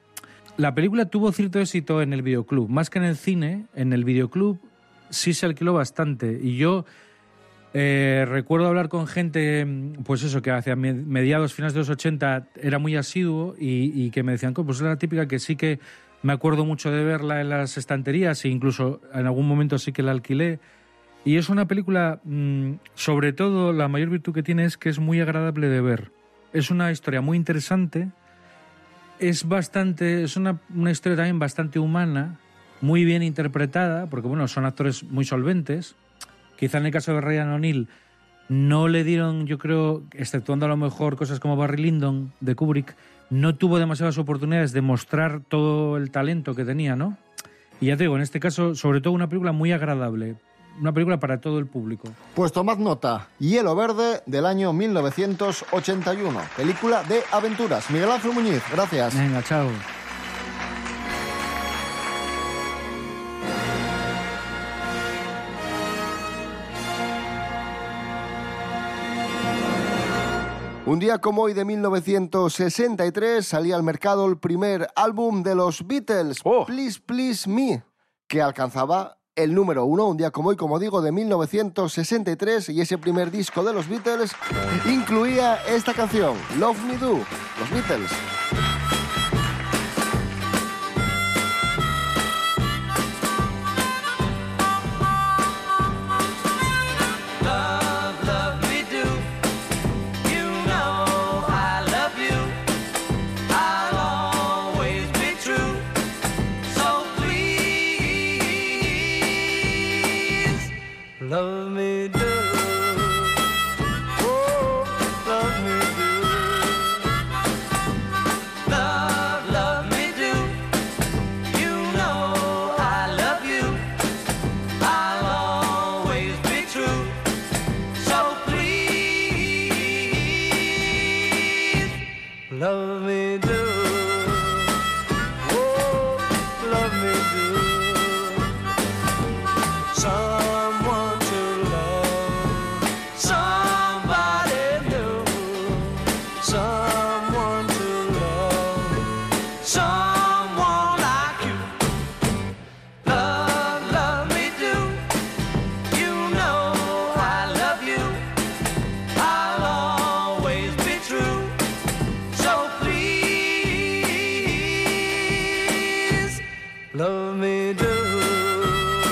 La 0.57 0.75
película 0.75 1.05
tuvo 1.05 1.31
cierto 1.31 1.61
éxito 1.61 2.01
en 2.01 2.15
el 2.15 2.23
videoclub, 2.23 2.71
más 2.71 2.89
que 2.89 2.99
en 2.99 3.05
el 3.05 3.17
cine, 3.19 3.67
en 3.75 3.93
el 3.93 4.05
videoclub 4.05 4.59
sí 5.11 5.35
se 5.35 5.45
alquiló 5.45 5.75
bastante 5.75 6.41
y 6.43 6.57
yo 6.57 6.87
eh, 7.75 8.25
recuerdo 8.29 8.67
hablar 8.67 8.89
con 8.89 9.07
gente, 9.07 9.65
mm, 9.65 10.03
pues 10.05 10.23
eso, 10.23 10.41
que 10.43 10.51
hacia 10.51 10.77
me- 10.77 10.95
mediados, 10.95 11.53
finales 11.55 11.75
de 11.75 11.81
los 11.81 11.91
80 11.91 12.49
era 12.61 12.79
muy 12.79 12.97
asiduo 12.97 13.55
y, 13.59 14.11
que 14.11 14.23
me 14.23 14.33
decían, 14.33 14.55
"Co, 14.55 14.65
pues 14.65 14.79
es 14.79 14.85
la 14.85 14.97
típica 14.97 15.29
que 15.29 15.39
sí 15.39 15.57
que 15.57 15.79
me 16.23 16.33
acuerdo 16.33 16.65
mucho 16.65 16.91
de 16.91 17.05
verla 17.05 17.41
en 17.41 17.51
las 17.51 17.77
estanterías 17.79 18.45
e 18.45 18.49
incluso 18.49 19.01
en 19.15 19.27
algún 19.27 19.47
momento 19.47 19.79
sí 19.79 19.93
que 19.93 20.03
la 20.03 20.13
alquilé. 20.13 20.59
Y 21.25 21.37
es 21.37 21.49
una 21.49 21.69
película, 21.69 22.21
mm, 22.25 22.75
sobre 22.95 23.33
todo, 23.33 23.73
la 23.73 23.89
mayor 23.89 24.09
virtud 24.11 24.33
que 24.33 24.43
tiene 24.43 24.65
es 24.65 24.77
que 24.77 24.89
es 24.89 24.99
muy 24.99 25.21
agradable 25.21 25.69
de 25.69 25.81
ver. 25.81 26.11
Es 26.53 26.71
una 26.71 26.91
historia 26.91 27.21
muy 27.21 27.37
interesante, 27.37 28.09
es 29.19 29.47
bastante, 29.47 30.23
es 30.23 30.37
una, 30.37 30.61
una 30.75 30.91
historia 30.91 31.17
también 31.17 31.39
bastante 31.39 31.79
humana, 31.79 32.39
muy 32.81 33.05
bien 33.05 33.23
interpretada, 33.23 34.07
porque 34.09 34.29
bueno, 34.29 34.47
son 34.49 34.65
actores 34.65 35.03
muy 35.05 35.25
solventes. 35.25 35.97
Quizá 36.59 36.79
en 36.79 36.87
el 36.87 36.93
caso 36.93 37.15
de 37.15 37.21
Ryan 37.21 37.53
O'Neill 37.53 37.89
no 38.49 38.89
le 38.89 39.05
dieron, 39.05 39.47
yo 39.47 39.59
creo, 39.59 40.03
exceptuando 40.13 40.67
a 40.67 40.69
lo 40.69 40.77
mejor 40.77 41.17
cosas 41.17 41.39
como 41.39 41.57
Barry 41.57 41.83
Lyndon 41.83 42.33
de 42.41 42.55
Kubrick, 42.55 42.97
no 43.31 43.55
tuvo 43.55 43.79
demasiadas 43.79 44.19
oportunidades 44.19 44.73
de 44.73 44.81
mostrar 44.81 45.41
todo 45.41 45.97
el 45.97 46.11
talento 46.11 46.55
que 46.55 46.65
tenía, 46.65 46.97
¿no? 46.97 47.17
Y 47.81 47.87
ya 47.87 47.97
te 47.97 48.05
digo, 48.05 48.17
en 48.17 48.23
este 48.23 48.41
caso, 48.41 48.75
sobre 48.75 49.01
todo 49.01 49.13
una 49.13 49.29
película 49.29 49.53
muy 49.53 49.71
agradable, 49.71 50.37
una 50.81 50.93
película 50.93 51.21
para 51.21 51.41
todo 51.41 51.59
el 51.59 51.67
público. 51.67 52.09
Pues 52.35 52.51
tomad 52.53 52.79
nota, 52.79 53.29
Hielo 53.39 53.77
Verde 53.77 54.23
del 54.27 54.47
año 54.47 54.73
1981, 54.73 56.41
película 56.57 57.03
de 57.05 57.21
aventuras. 57.31 57.91
Miguel 57.91 58.11
Ángel 58.11 58.33
Muñiz, 58.33 58.63
gracias. 58.73 59.17
Venga, 59.17 59.43
chao. 59.43 59.69
Un 70.89 70.99
día 71.01 71.19
como 71.19 71.43
hoy 71.43 71.53
de 71.53 71.67
1963 71.67 73.47
salía 73.47 73.77
al 73.77 73.83
mercado 73.83 74.25
el 74.25 74.39
primer 74.39 74.89
álbum 74.97 75.43
de 75.43 75.55
los 75.55 75.87
Beatles, 75.87 76.39
Please 76.67 76.99
Please 77.05 77.47
Me, 77.47 77.83
que 78.27 78.41
alcanzaba 78.41 79.19
el 79.37 79.55
número 79.55 79.85
uno, 79.85 80.07
un 80.07 80.17
día 80.17 80.31
como 80.31 80.49
hoy, 80.49 80.57
como 80.57 80.79
digo, 80.79 81.03
de 81.03 81.13
1963, 81.13 82.71
y 82.71 82.81
ese 82.81 82.97
primer 82.97 83.31
disco 83.31 83.63
de 83.63 83.75
los 83.75 83.87
Beatles 83.87 84.33
incluía 84.87 85.57
esta 85.67 85.93
canción, 85.93 86.35
Love 86.59 86.83
Me 86.85 86.97
Do, 86.97 87.19
los 87.61 87.71
Beatles. 87.71 88.11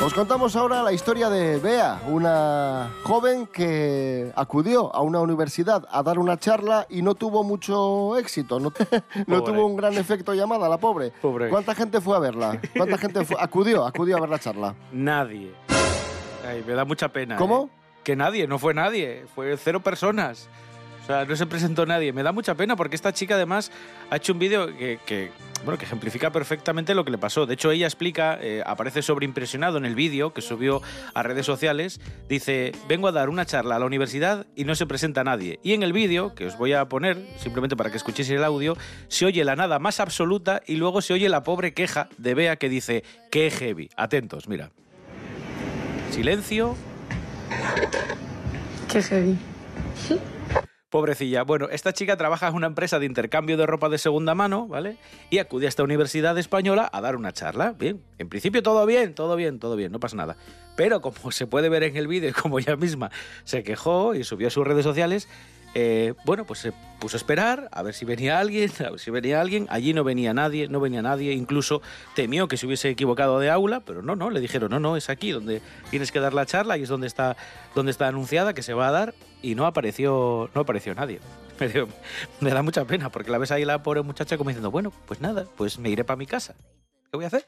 Os 0.07 0.15
contamos 0.15 0.55
ahora 0.55 0.85
la 0.85 0.93
historia 0.93 1.29
de 1.29 1.59
Bea, 1.59 2.01
una 2.07 2.93
joven 3.03 3.49
que 3.49 4.31
acudió 4.37 4.95
a 4.95 5.01
una 5.01 5.21
universidad 5.21 5.85
a 5.91 6.01
dar 6.05 6.21
una 6.21 6.39
charla 6.39 6.87
y 6.89 7.03
no 7.03 7.17
tuvo 7.17 7.43
mucho 7.43 8.17
éxito, 8.17 8.61
no, 8.61 8.73
no 9.27 9.43
tuvo 9.43 9.67
un 9.67 9.75
gran 9.77 9.95
efecto 9.95 10.33
llamada, 10.33 10.69
la 10.69 10.79
pobre. 10.79 11.11
Pobre. 11.21 11.49
¿Cuánta 11.49 11.75
gente 11.75 12.01
fue 12.01 12.17
a 12.17 12.21
verla? 12.21 12.61
¿Cuánta 12.77 12.99
gente 12.99 13.25
fue- 13.25 13.37
acudió, 13.41 13.85
acudió 13.85 14.17
a 14.19 14.21
ver 14.21 14.31
la 14.31 14.39
charla? 14.39 14.77
Nadie. 14.93 15.53
Ay, 16.49 16.63
me 16.65 16.75
da 16.75 16.85
mucha 16.85 17.09
pena. 17.09 17.35
¿Cómo? 17.35 17.65
¿eh? 17.65 17.77
Que 18.05 18.15
nadie, 18.15 18.47
no 18.47 18.61
fue 18.61 18.75
nadie, 18.75 19.25
fue 19.35 19.57
cero 19.57 19.81
personas. 19.81 20.49
O 21.07 21.09
sea, 21.09 21.25
no 21.25 21.37
se 21.37 21.47
presentó 21.47 21.87
nadie. 21.87 22.13
Me 22.13 22.25
da 22.25 22.33
mucha 22.33 22.57
pena 22.57 22.75
porque 22.75 22.97
esta 22.97 23.13
chica 23.13 23.37
además 23.37 23.71
ha 24.11 24.17
hecho 24.17 24.33
un 24.33 24.41
vídeo 24.41 24.67
que, 24.77 24.99
que, 25.07 25.31
bueno, 25.65 25.79
que 25.79 25.85
ejemplifica 25.85 26.33
perfectamente 26.33 26.97
lo 26.97 27.05
que 27.05 27.13
le 27.13 27.19
pasó. 27.19 27.47
De 27.47 27.55
hecho, 27.55 27.71
ella 27.71 27.87
explica, 27.87 28.37
eh, 28.43 28.61
aparece 28.67 29.03
sobreimpresionado 29.03 29.79
en 29.79 29.85
el 29.85 29.95
vídeo 29.95 30.35
que 30.35 30.43
subió 30.43 30.83
a 31.15 31.23
redes 31.23 31.47
sociales. 31.47 32.01
Dice, 32.29 32.73
vengo 32.89 33.07
a 33.07 33.13
dar 33.13 33.29
una 33.29 33.47
charla 33.47 33.77
a 33.77 33.79
la 33.79 33.87
universidad 33.87 34.47
y 34.57 34.65
no 34.65 34.75
se 34.75 34.85
presenta 34.85 35.23
nadie. 35.23 35.61
Y 35.63 35.75
en 35.75 35.85
el 35.85 35.93
vídeo, 35.93 36.35
que 36.35 36.47
os 36.47 36.59
voy 36.59 36.73
a 36.73 36.89
poner, 36.89 37.25
simplemente 37.39 37.77
para 37.77 37.91
que 37.91 37.99
escuchéis 37.99 38.29
el 38.31 38.43
audio, 38.43 38.77
se 39.07 39.27
oye 39.27 39.45
la 39.45 39.55
nada 39.55 39.79
más 39.79 40.01
absoluta 40.01 40.61
y 40.67 40.75
luego 40.75 41.03
se 41.03 41.15
oye 41.15 41.29
la 41.29 41.45
pobre 41.45 41.73
queja 41.73 42.09
de 42.19 42.35
Bea 42.35 42.57
que 42.57 42.69
dice, 42.69 43.05
qué 43.31 43.53
heavy. 43.53 43.91
Atentos, 43.97 44.49
mira. 44.49 44.73
Silencio. 46.11 46.75
Qué 48.89 49.01
heavy. 49.01 49.39
Pobrecilla. 50.97 51.43
Bueno, 51.43 51.69
esta 51.71 51.93
chica 51.93 52.17
trabaja 52.17 52.49
en 52.49 52.55
una 52.55 52.69
empresa 52.69 52.99
de 52.99 53.05
intercambio 53.05 53.59
de 53.59 53.67
ropa 53.67 53.91
de 53.91 53.99
segunda 53.99 54.35
mano, 54.35 54.67
¿vale? 54.67 54.97
Y 55.29 55.37
acude 55.37 55.67
a 55.67 55.69
esta 55.69 55.83
universidad 55.83 56.39
española 56.39 56.89
a 56.91 57.03
dar 57.03 57.17
una 57.17 57.33
charla. 57.33 57.75
Bien, 57.79 58.01
en 58.17 58.31
principio 58.31 58.63
todo 58.63 58.87
bien, 58.87 59.15
todo 59.15 59.37
bien, 59.37 59.59
todo 59.59 59.77
bien, 59.77 59.93
no 59.93 60.01
pasa 60.01 60.17
nada. 60.17 60.39
Pero 60.75 61.03
como 61.03 61.33
se 61.33 61.47
puede 61.47 61.69
ver 61.69 61.83
en 61.83 61.99
el 61.99 62.09
vídeo 62.09 62.33
como 62.41 62.59
ella 62.59 62.77
misma 62.77 63.11
se 63.45 63.63
quejó 63.63 64.15
y 64.15 64.25
subió 64.25 64.49
a 64.49 64.51
sus 64.51 64.67
redes 64.67 64.85
sociales, 64.85 65.29
eh, 65.79 66.15
bueno, 66.25 66.47
pues 66.47 66.61
se 66.61 66.73
puso 66.99 67.17
a 67.17 67.19
esperar 67.19 67.69
a 67.71 67.83
ver 67.83 67.93
si 67.93 68.07
venía 68.07 68.41
alguien, 68.41 68.71
si 68.97 69.11
venía 69.11 69.43
alguien. 69.43 69.67
Allí 69.69 69.93
no 69.93 70.05
venía 70.05 70.33
nadie, 70.33 70.69
no 70.69 70.81
venía 70.81 71.03
nadie. 71.03 71.35
Incluso 71.35 71.83
temió 72.15 72.49
que 72.49 72.57
se 72.57 72.65
hubiese 72.65 72.89
equivocado 72.89 73.39
de 73.41 73.51
aula, 73.51 73.81
pero 73.81 74.01
no, 74.01 74.17
no, 74.17 74.31
le 74.31 74.41
dijeron, 74.41 74.71
no, 74.71 74.81
no, 74.81 74.97
es 74.97 75.11
aquí 75.11 75.33
donde 75.33 75.61
tienes 75.91 76.13
que 76.13 76.19
dar 76.19 76.33
la 76.33 76.47
charla 76.47 76.79
y 76.79 76.85
es 76.85 76.89
donde 76.89 77.07
está, 77.07 77.37
donde 77.75 77.91
está 77.93 78.09
anunciada 78.09 78.55
que 78.55 78.63
se 78.63 78.73
va 78.73 78.89
a 78.89 78.91
dar 78.91 79.15
y 79.43 79.55
no 79.55 79.67
apareció, 79.67 80.49
no 80.55 80.63
apareció 80.63 80.95
nadie. 80.95 81.21
Me 82.41 82.51
da 82.51 82.63
mucha 82.63 82.87
pena 82.87 83.11
porque 83.11 83.31
la 83.31 83.37
ves 83.37 83.51
ahí 83.51 83.67
la 83.67 83.83
pobre 83.83 84.01
muchacha 84.01 84.39
como 84.39 84.49
diciendo, 84.49 84.71
bueno, 84.71 84.95
pues 85.07 85.21
nada, 85.21 85.45
pues 85.59 85.79
me 85.79 85.91
iré 85.91 86.05
para 86.05 86.17
mi 86.17 86.27
casa. 86.27 86.55
¿Qué 87.11 87.19
voy 87.19 87.25
a 87.25 87.29
hacer? 87.29 87.47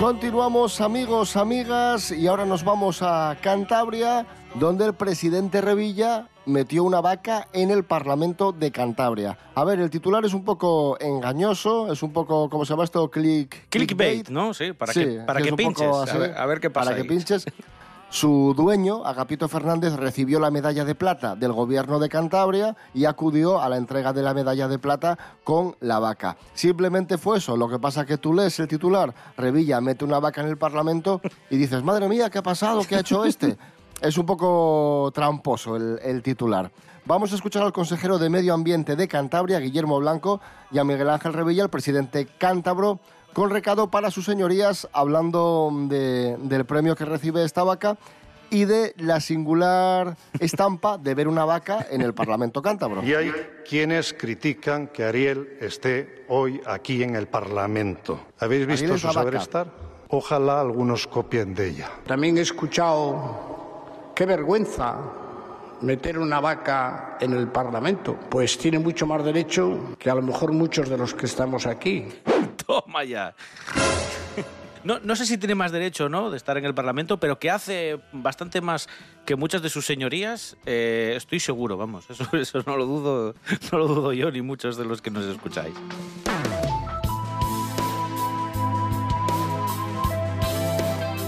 Continuamos 0.00 0.80
amigos, 0.80 1.36
amigas, 1.36 2.10
y 2.10 2.26
ahora 2.26 2.46
nos 2.46 2.64
vamos 2.64 3.02
a 3.02 3.36
Cantabria, 3.42 4.24
donde 4.54 4.86
el 4.86 4.94
presidente 4.94 5.60
Revilla 5.60 6.26
metió 6.46 6.84
una 6.84 7.02
vaca 7.02 7.48
en 7.52 7.70
el 7.70 7.84
Parlamento 7.84 8.50
de 8.52 8.72
Cantabria. 8.72 9.36
A 9.54 9.62
ver, 9.62 9.78
el 9.78 9.90
titular 9.90 10.24
es 10.24 10.32
un 10.32 10.42
poco 10.42 10.98
engañoso, 11.00 11.92
es 11.92 12.02
un 12.02 12.14
poco, 12.14 12.48
¿cómo 12.48 12.64
se 12.64 12.72
llama 12.72 12.84
esto? 12.84 13.10
Click, 13.10 13.68
Clickbait, 13.68 14.30
¿no? 14.30 14.54
Sí, 14.54 14.72
para 14.72 14.94
Sí, 14.94 15.04
que, 15.04 15.20
para 15.26 15.42
que 15.42 15.50
que 15.50 15.56
pinches. 15.56 15.86
A 15.86 16.16
ver, 16.16 16.34
a 16.34 16.46
ver 16.46 16.60
qué 16.60 16.70
pasa. 16.70 16.92
Para 16.92 16.96
que 16.96 17.04
pinches. 17.04 17.44
Su 18.10 18.54
dueño, 18.56 19.04
Agapito 19.06 19.46
Fernández, 19.46 19.94
recibió 19.94 20.40
la 20.40 20.50
medalla 20.50 20.84
de 20.84 20.96
plata 20.96 21.36
del 21.36 21.52
gobierno 21.52 22.00
de 22.00 22.08
Cantabria 22.08 22.76
y 22.92 23.04
acudió 23.04 23.62
a 23.62 23.68
la 23.68 23.76
entrega 23.76 24.12
de 24.12 24.20
la 24.20 24.34
medalla 24.34 24.66
de 24.66 24.80
plata 24.80 25.16
con 25.44 25.76
la 25.78 26.00
vaca. 26.00 26.36
Simplemente 26.52 27.18
fue 27.18 27.38
eso. 27.38 27.56
Lo 27.56 27.68
que 27.68 27.78
pasa 27.78 28.04
que 28.04 28.18
tú 28.18 28.34
lees 28.34 28.58
el 28.58 28.66
titular, 28.66 29.14
Revilla 29.36 29.80
mete 29.80 30.04
una 30.04 30.18
vaca 30.18 30.40
en 30.40 30.48
el 30.48 30.58
Parlamento 30.58 31.20
y 31.50 31.56
dices, 31.56 31.84
madre 31.84 32.08
mía, 32.08 32.30
¿qué 32.30 32.38
ha 32.38 32.42
pasado? 32.42 32.82
¿Qué 32.82 32.96
ha 32.96 33.00
hecho 33.00 33.24
este? 33.24 33.56
Es 34.00 34.18
un 34.18 34.26
poco 34.26 35.12
tramposo 35.14 35.76
el, 35.76 36.00
el 36.02 36.20
titular. 36.20 36.68
Vamos 37.06 37.32
a 37.32 37.36
escuchar 37.36 37.62
al 37.62 37.72
consejero 37.72 38.18
de 38.18 38.28
Medio 38.28 38.54
Ambiente 38.54 38.96
de 38.96 39.06
Cantabria, 39.06 39.60
Guillermo 39.60 40.00
Blanco, 40.00 40.40
y 40.72 40.78
a 40.78 40.84
Miguel 40.84 41.10
Ángel 41.10 41.32
Revilla, 41.32 41.62
el 41.62 41.70
presidente 41.70 42.26
cántabro, 42.38 42.98
con 43.32 43.50
recado 43.50 43.90
para 43.90 44.10
sus 44.10 44.24
señorías, 44.24 44.88
hablando 44.92 45.70
de- 45.88 46.36
del 46.38 46.64
premio 46.64 46.96
que 46.96 47.04
recibe 47.04 47.44
esta 47.44 47.62
vaca 47.64 47.96
y 48.50 48.64
de 48.64 48.94
la 48.98 49.20
singular 49.20 50.16
estampa 50.40 50.98
de 50.98 51.14
ver 51.14 51.28
una 51.28 51.44
vaca 51.44 51.86
en 51.90 52.02
el 52.02 52.12
Parlamento 52.14 52.60
cántabro. 52.60 53.02
Y 53.04 53.14
hay 53.14 53.32
quienes 53.68 54.12
critican 54.12 54.88
que 54.88 55.04
Ariel 55.04 55.56
esté 55.60 56.24
hoy 56.28 56.60
aquí 56.66 57.02
en 57.02 57.14
el 57.14 57.28
Parlamento. 57.28 58.20
¿Habéis 58.40 58.66
visto 58.66 58.98
su 58.98 59.12
saber 59.12 59.34
vaca. 59.34 59.42
estar? 59.44 59.66
Ojalá 60.08 60.60
algunos 60.60 61.06
copien 61.06 61.54
de 61.54 61.68
ella. 61.68 61.88
También 62.06 62.36
he 62.38 62.40
escuchado, 62.40 64.10
qué 64.16 64.26
vergüenza 64.26 64.98
meter 65.82 66.18
una 66.18 66.40
vaca 66.40 67.16
en 67.20 67.32
el 67.32 67.46
Parlamento. 67.46 68.16
Pues 68.28 68.58
tiene 68.58 68.80
mucho 68.80 69.06
más 69.06 69.24
derecho 69.24 69.94
que 70.00 70.10
a 70.10 70.14
lo 70.16 70.22
mejor 70.22 70.52
muchos 70.52 70.88
de 70.88 70.98
los 70.98 71.14
que 71.14 71.26
estamos 71.26 71.64
aquí. 71.66 72.06
Toma 72.84 73.04
ya. 73.04 73.34
No, 74.84 74.98
no 75.00 75.14
sé 75.16 75.26
si 75.26 75.36
tiene 75.36 75.54
más 75.54 75.72
derecho 75.72 76.08
¿no? 76.08 76.30
de 76.30 76.36
estar 76.36 76.56
en 76.56 76.64
el 76.64 76.74
Parlamento, 76.74 77.18
pero 77.18 77.38
que 77.38 77.50
hace 77.50 78.00
bastante 78.12 78.60
más 78.60 78.88
que 79.26 79.36
muchas 79.36 79.60
de 79.60 79.68
sus 79.68 79.84
señorías, 79.84 80.56
eh, 80.64 81.14
estoy 81.16 81.40
seguro, 81.40 81.76
vamos. 81.76 82.08
Eso, 82.08 82.24
eso 82.36 82.62
no, 82.64 82.76
lo 82.76 82.86
dudo, 82.86 83.34
no 83.72 83.78
lo 83.78 83.88
dudo 83.88 84.12
yo 84.12 84.30
ni 84.30 84.40
muchos 84.40 84.76
de 84.76 84.84
los 84.84 85.02
que 85.02 85.10
nos 85.10 85.24
escucháis. 85.26 85.74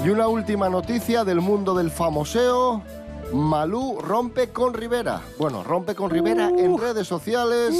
Y 0.05 0.09
una 0.09 0.29
última 0.29 0.69
noticia 0.69 1.25
del 1.25 1.41
mundo 1.41 1.75
del 1.75 1.91
famoseo. 1.91 2.83
Malú 3.33 3.99
rompe 4.01 4.53
con 4.53 4.75
Rivera. 4.75 5.23
Bueno, 5.39 5.65
rompe 5.65 5.95
con 5.95 6.11
Rivera 6.11 6.49
en 6.49 6.77
redes 6.77 7.09
sociales 7.09 7.75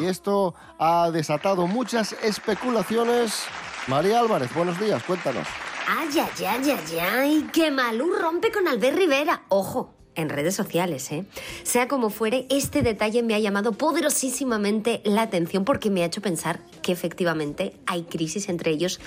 y 0.00 0.04
esto 0.04 0.54
ha 0.78 1.10
desatado 1.12 1.66
muchas 1.68 2.12
especulaciones. 2.24 3.44
María 3.86 4.18
Álvarez, 4.18 4.52
buenos 4.52 4.80
días, 4.80 5.02
cuéntanos. 5.04 5.46
Ay, 5.88 6.08
ay, 6.18 6.44
ay, 6.44 6.70
ay, 6.70 6.98
ay, 6.98 7.50
que 7.52 7.70
Malú 7.70 8.12
rompe 8.14 8.50
con 8.50 8.66
Albert 8.66 8.96
Rivera. 8.96 9.44
Ojo, 9.48 9.94
en 10.16 10.28
redes 10.28 10.56
sociales, 10.56 11.12
¿eh? 11.12 11.24
Sea 11.62 11.86
como 11.86 12.10
fuere, 12.10 12.46
este 12.50 12.82
detalle 12.82 13.22
me 13.22 13.34
ha 13.34 13.38
llamado 13.38 13.72
poderosísimamente 13.72 15.02
la 15.04 15.22
atención 15.22 15.64
porque 15.64 15.90
me 15.90 16.02
ha 16.02 16.06
hecho 16.06 16.20
pensar 16.20 16.58
que 16.82 16.90
efectivamente 16.90 17.78
hay 17.86 18.02
crisis 18.02 18.48
entre 18.48 18.72
ellos 18.72 18.98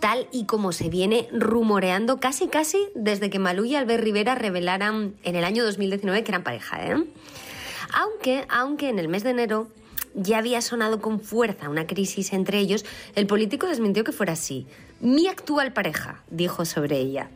tal 0.00 0.26
y 0.32 0.46
como 0.46 0.72
se 0.72 0.88
viene 0.88 1.28
rumoreando 1.32 2.18
casi 2.18 2.48
casi 2.48 2.78
desde 2.94 3.30
que 3.30 3.38
Malú 3.38 3.64
y 3.64 3.76
Albert 3.76 4.02
Rivera 4.02 4.34
revelaran 4.34 5.14
en 5.22 5.36
el 5.36 5.44
año 5.44 5.64
2019 5.64 6.24
que 6.24 6.30
eran 6.30 6.42
pareja, 6.42 6.84
¿eh? 6.84 7.04
Aunque, 7.92 8.46
aunque 8.48 8.88
en 8.88 8.98
el 8.98 9.08
mes 9.08 9.22
de 9.22 9.30
enero 9.30 9.68
ya 10.14 10.38
había 10.38 10.60
sonado 10.62 11.00
con 11.00 11.20
fuerza 11.20 11.68
una 11.68 11.86
crisis 11.86 12.32
entre 12.32 12.58
ellos, 12.58 12.84
el 13.14 13.26
político 13.26 13.66
desmintió 13.66 14.04
que 14.04 14.12
fuera 14.12 14.32
así. 14.32 14.66
Mi 15.00 15.28
actual 15.28 15.72
pareja, 15.72 16.22
dijo 16.30 16.64
sobre 16.64 16.98
ella. 16.98 17.30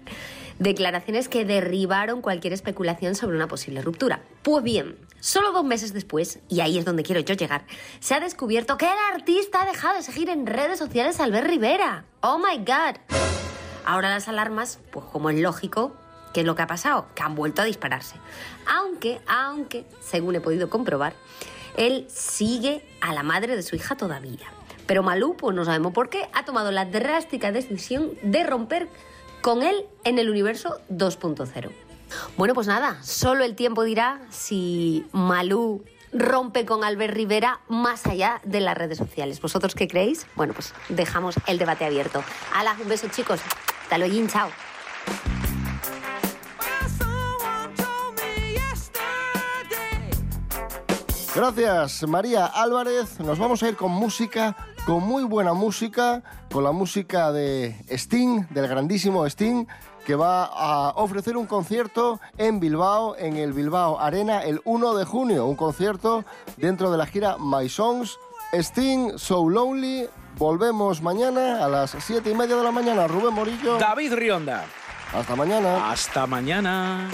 Declaraciones 0.59 1.29
que 1.29 1.45
derribaron 1.45 2.23
cualquier 2.23 2.53
especulación 2.53 3.17
sobre 3.17 3.37
una 3.37 3.49
posible 3.49 3.83
ruptura. 3.83 4.23
Pues 4.43 4.63
bien, 4.63 4.97
solo 5.19 5.51
dos 5.51 5.65
meses 5.65 5.93
después, 5.93 6.39
y 6.49 6.61
ahí 6.61 6.79
es 6.79 6.85
donde 6.85 7.03
quiero 7.03 7.21
yo 7.21 7.35
llegar, 7.35 7.65
se 7.99 8.15
ha 8.15 8.21
descubierto 8.21 8.79
que 8.79 8.87
el 8.87 9.15
artista 9.15 9.63
ha 9.63 9.67
dejado 9.67 9.97
de 9.97 10.03
seguir 10.03 10.29
en 10.29 10.47
redes 10.47 10.79
sociales 10.79 11.19
a 11.19 11.25
Albert 11.25 11.49
Rivera. 11.49 12.05
¡Oh 12.21 12.39
my 12.39 12.59
god! 12.59 12.97
Ahora 13.85 14.11
las 14.11 14.29
alarmas, 14.29 14.79
pues 14.93 15.05
como 15.07 15.29
es 15.29 15.41
lógico, 15.41 15.97
¿qué 16.33 16.41
es 16.41 16.47
lo 16.47 16.55
que 16.55 16.63
ha 16.63 16.67
pasado? 16.69 17.07
Que 17.17 17.25
han 17.25 17.35
vuelto 17.35 17.63
a 17.63 17.65
dispararse. 17.65 18.17
Aunque, 18.67 19.21
aunque, 19.27 19.85
según 20.01 20.37
he 20.37 20.41
podido 20.41 20.71
comprobar, 20.71 21.15
él 21.77 22.07
sigue 22.09 22.87
a 23.01 23.13
la 23.13 23.25
madre 23.25 23.57
de 23.57 23.63
su 23.63 23.75
hija 23.75 23.97
todavía. 23.97 24.53
Pero 24.87 25.03
Malú, 25.03 25.37
pues 25.37 25.57
no 25.57 25.65
sabemos 25.65 25.93
por 25.93 26.11
qué, 26.11 26.29
ha 26.33 26.45
tomado 26.45 26.71
la 26.71 26.85
drástica 26.85 27.51
decisión 27.51 28.13
de 28.23 28.45
romper 28.45 28.89
con 29.45 29.63
él 29.63 29.85
en 30.05 30.19
el 30.19 30.31
universo 30.31 30.81
2.0. 30.91 31.71
Bueno, 32.39 32.55
pues 32.55 32.67
nada, 32.67 32.97
solo 33.03 33.45
el 33.45 33.55
tiempo 33.55 33.85
dirá 33.85 34.23
si 34.31 35.05
Malú 35.13 35.85
rompe 36.15 36.65
con 36.65 36.83
Albert 36.83 37.13
Rivera 37.13 37.61
más 37.69 38.07
allá 38.07 38.41
de 38.45 38.61
las 38.61 38.75
redes 38.75 38.97
sociales. 38.97 39.43
¿Vosotros 39.43 39.75
qué 39.75 39.87
creéis? 39.87 40.27
Bueno, 40.35 40.55
pues 40.55 40.73
dejamos 40.89 41.35
el 41.47 41.59
debate 41.59 41.85
abierto. 41.85 42.25
¡Hala! 42.55 42.75
Un 42.81 42.89
beso, 42.89 43.09
chicos. 43.09 43.41
Hasta 43.83 43.99
luego, 43.99 44.27
chao. 44.29 44.49
Gracias, 51.35 52.07
María 52.07 52.47
Álvarez. 52.47 53.19
Nos 53.19 53.41
vamos 53.41 53.61
a 53.65 53.69
ir 53.69 53.75
con 53.75 53.91
música, 53.91 54.55
con 54.87 55.03
muy 55.03 55.25
buena 55.25 55.53
música, 55.53 56.23
con 56.53 56.63
la 56.63 56.71
música 56.71 57.33
de 57.33 57.75
Sting, 57.89 58.47
del 58.51 58.69
grandísimo 58.69 59.27
Sting, 59.27 59.67
que 60.07 60.15
va 60.15 60.45
a 60.45 60.91
ofrecer 60.91 61.37
un 61.37 61.47
concierto 61.47 62.21
en 62.39 62.61
Bilbao, 62.61 63.17
en 63.17 63.37
el 63.37 63.53
Bilbao 63.53 63.99
Arena, 63.99 64.43
el 64.45 64.61
1 64.65 64.95
de 64.95 65.05
junio. 65.05 65.47
Un 65.47 65.57
concierto 65.57 66.25
dentro 66.57 66.93
de 66.93 66.99
la 66.99 67.07
gira 67.07 67.37
My 67.41 67.69
Songs. 67.69 68.17
Sting, 68.53 69.19
So 69.19 69.49
Lonely. 69.49 70.09
Volvemos 70.39 71.03
mañana 71.03 71.65
a 71.65 71.69
las 71.69 71.97
7 71.99 72.31
y 72.31 72.35
media 72.35 72.55
de 72.55 72.63
la 72.63 72.71
mañana. 72.71 73.09
Rubén 73.09 73.35
Morillo. 73.35 73.77
David 73.79 74.15
Rionda. 74.15 74.65
Hasta 75.13 75.35
mañana. 75.35 75.91
Hasta 75.91 76.29
mañana. 76.29 77.09